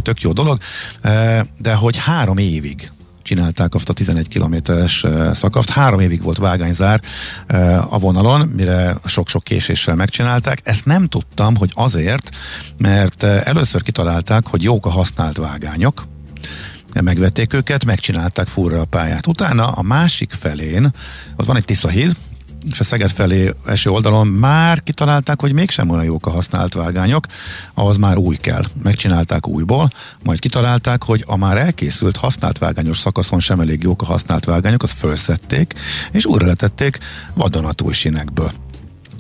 [0.02, 0.58] tök jó dolog,
[1.02, 2.92] eh, de hogy három évig
[3.22, 5.70] csinálták azt a 11 kilométeres eh, szakaszt.
[5.70, 7.02] Három évig volt vágányzár
[7.48, 10.62] eh, a vonalon, mire sok-sok késéssel megcsinálták.
[10.64, 12.30] Ezt nem tudtam, hogy azért,
[12.78, 16.08] mert először kitalálták, hogy jók a használt vágányok,
[17.02, 19.28] megvették őket, megcsinálták furra a pályát.
[19.28, 20.92] Utána a másik felén,
[21.36, 22.16] ott van egy Tiszahíd,
[22.72, 27.26] és a Szeged felé eső oldalon már kitalálták, hogy mégsem olyan jók a használt vágányok,
[27.74, 28.64] ahhoz már új kell.
[28.84, 29.90] Megcsinálták újból,
[30.24, 34.84] majd kitalálták, hogy a már elkészült használt vágányos szakaszon sem elég jók a használt vágányok,
[34.84, 35.74] azt felszették,
[36.12, 36.98] és újra letették
[37.34, 38.52] vadonatúj sinekből.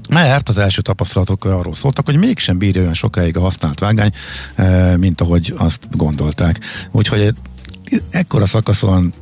[0.10, 4.12] Mert az első tapasztalatok arról szóltak, hogy mégsem bírja olyan sokáig a használt vágány,
[4.56, 6.60] eh, mint ahogy azt gondolták.
[6.91, 7.34] Úgyhogy
[8.10, 9.14] ekkora szakaszon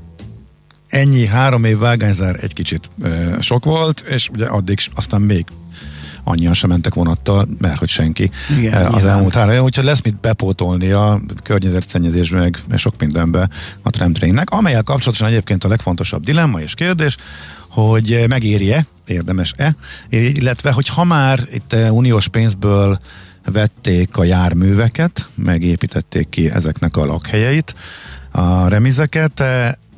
[0.93, 5.45] ennyi három év vágányzár egy kicsit ö, sok volt, és ugye addig aztán még
[6.23, 9.15] annyian sem mentek vonattal, mert hogy senki Igen, az nyilván.
[9.15, 13.49] elmúlt három év, úgyhogy lesz mit bepótolni a környezetszennyezés meg sok mindenbe
[13.81, 17.17] a tramtrainnek, amelyel kapcsolatosan egyébként a legfontosabb dilemma és kérdés,
[17.69, 19.75] hogy megéri-e, érdemes-e,
[20.09, 22.99] illetve hogy ha már itt uniós pénzből
[23.51, 27.73] vették a járműveket, megépítették ki ezeknek a lakhelyeit,
[28.31, 29.43] a remizeket,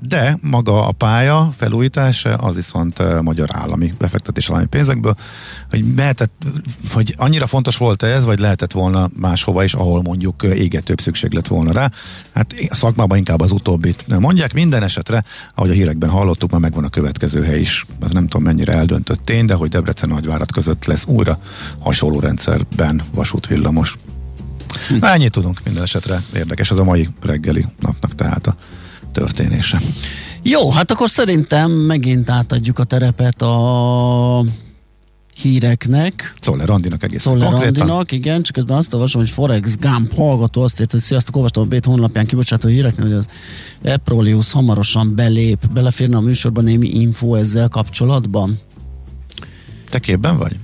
[0.07, 5.15] de maga a pálya felújítása az viszont magyar állami befektetés állami pénzekből,
[5.69, 6.43] hogy mehetett,
[6.91, 11.47] hogy annyira fontos volt ez, vagy lehetett volna máshova is, ahol mondjuk égetőbb szükség lett
[11.47, 11.91] volna rá.
[12.33, 14.53] Hát a szakmában inkább az utóbbit mondják.
[14.53, 15.23] Minden esetre,
[15.55, 17.85] ahogy a hírekben hallottuk, már megvan a következő hely is.
[17.99, 21.39] Az nem tudom mennyire eldöntött tény, de hogy Debrecen Nagyvárat között lesz újra
[21.79, 23.97] hasonló rendszerben vasútvillamos.
[24.99, 26.21] Na, ennyit tudunk minden esetre.
[26.35, 28.55] Érdekes az a mai reggeli napnak tehát a
[29.15, 29.81] történése.
[30.43, 34.43] Jó, hát akkor szerintem megint átadjuk a terepet a
[35.35, 36.33] híreknek.
[36.39, 37.53] Czoller Andinak egészen Szoller.
[37.53, 41.63] Andinak, igen, csak közben azt olvasom, hogy Forex Gump hallgató azt írt, hogy sziasztok, olvastam
[41.63, 43.27] a Bét honlapján kibocsátó híreknél, hogy az
[43.81, 48.59] Eprolius hamarosan belép, beleférne a műsorban némi info ezzel kapcsolatban.
[49.89, 50.59] Te képben vagy?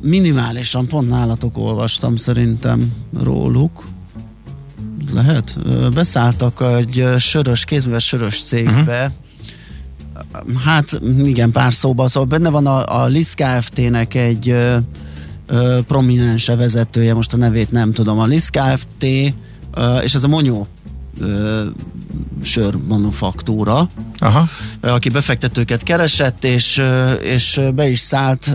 [0.00, 3.84] Minimálisan, pont nálatok olvastam szerintem róluk.
[5.12, 5.58] Lehet?
[5.94, 9.12] Beszálltak egy sörös, kézműves sörös cégbe.
[10.32, 10.60] Uh-huh.
[10.64, 12.08] Hát igen, pár szóban.
[12.08, 14.76] Szóval benne van a, a Lisz Kft-nek egy ö,
[15.46, 18.18] ö, prominens vezetője, most a nevét nem tudom.
[18.18, 19.06] A Lisz Kft.
[19.74, 20.66] Ö, és ez a Monyó
[21.20, 21.64] ö,
[22.42, 23.88] sör manufaktúra.
[24.18, 24.48] Aha.
[24.80, 26.82] aki befektetőket keresett, és,
[27.22, 28.46] és be is szállt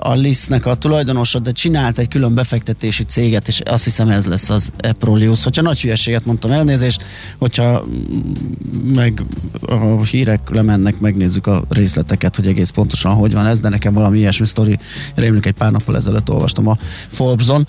[0.00, 4.50] a Lisznek a tulajdonosa, de csinált egy külön befektetési céget, és azt hiszem ez lesz
[4.50, 5.44] az Eprolius.
[5.44, 7.04] Hogyha nagy hülyeséget mondtam, elnézést,
[7.38, 7.84] hogyha
[8.94, 9.22] meg
[9.66, 14.18] a hírek lemennek, megnézzük a részleteket, hogy egész pontosan hogy van ez, de nekem valami
[14.18, 14.78] ilyesmi sztori
[15.14, 16.76] rémlik egy pár nappal ezelőtt olvastam a
[17.08, 17.68] Forbes-on,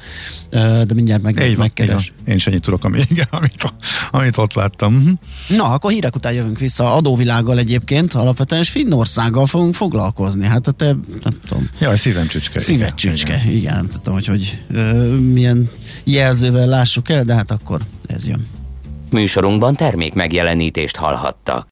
[0.50, 2.14] de mindjárt meg, van, megkeres.
[2.16, 2.34] van.
[2.34, 3.74] Én sem ennyit tudok, ami, igen, amit,
[4.12, 5.20] amit ott láttam.
[5.48, 10.46] Na, akkor hírek után jövünk vissza adóvilággal egyébként, alapvetően, és Finnországgal fogunk foglalkozni.
[10.46, 10.86] Hát a te,
[11.24, 12.60] nem tudom, Jaj, szívem csücske.
[12.60, 13.42] szíved igen, csücske.
[13.44, 13.56] igen.
[13.56, 15.70] Igen, nem tudom, hogy, hogy ö, milyen
[16.04, 18.48] jelzővel lássuk el, de hát akkor ez jön.
[19.12, 21.68] Műsorunkban termék megjelenítést hallhattak.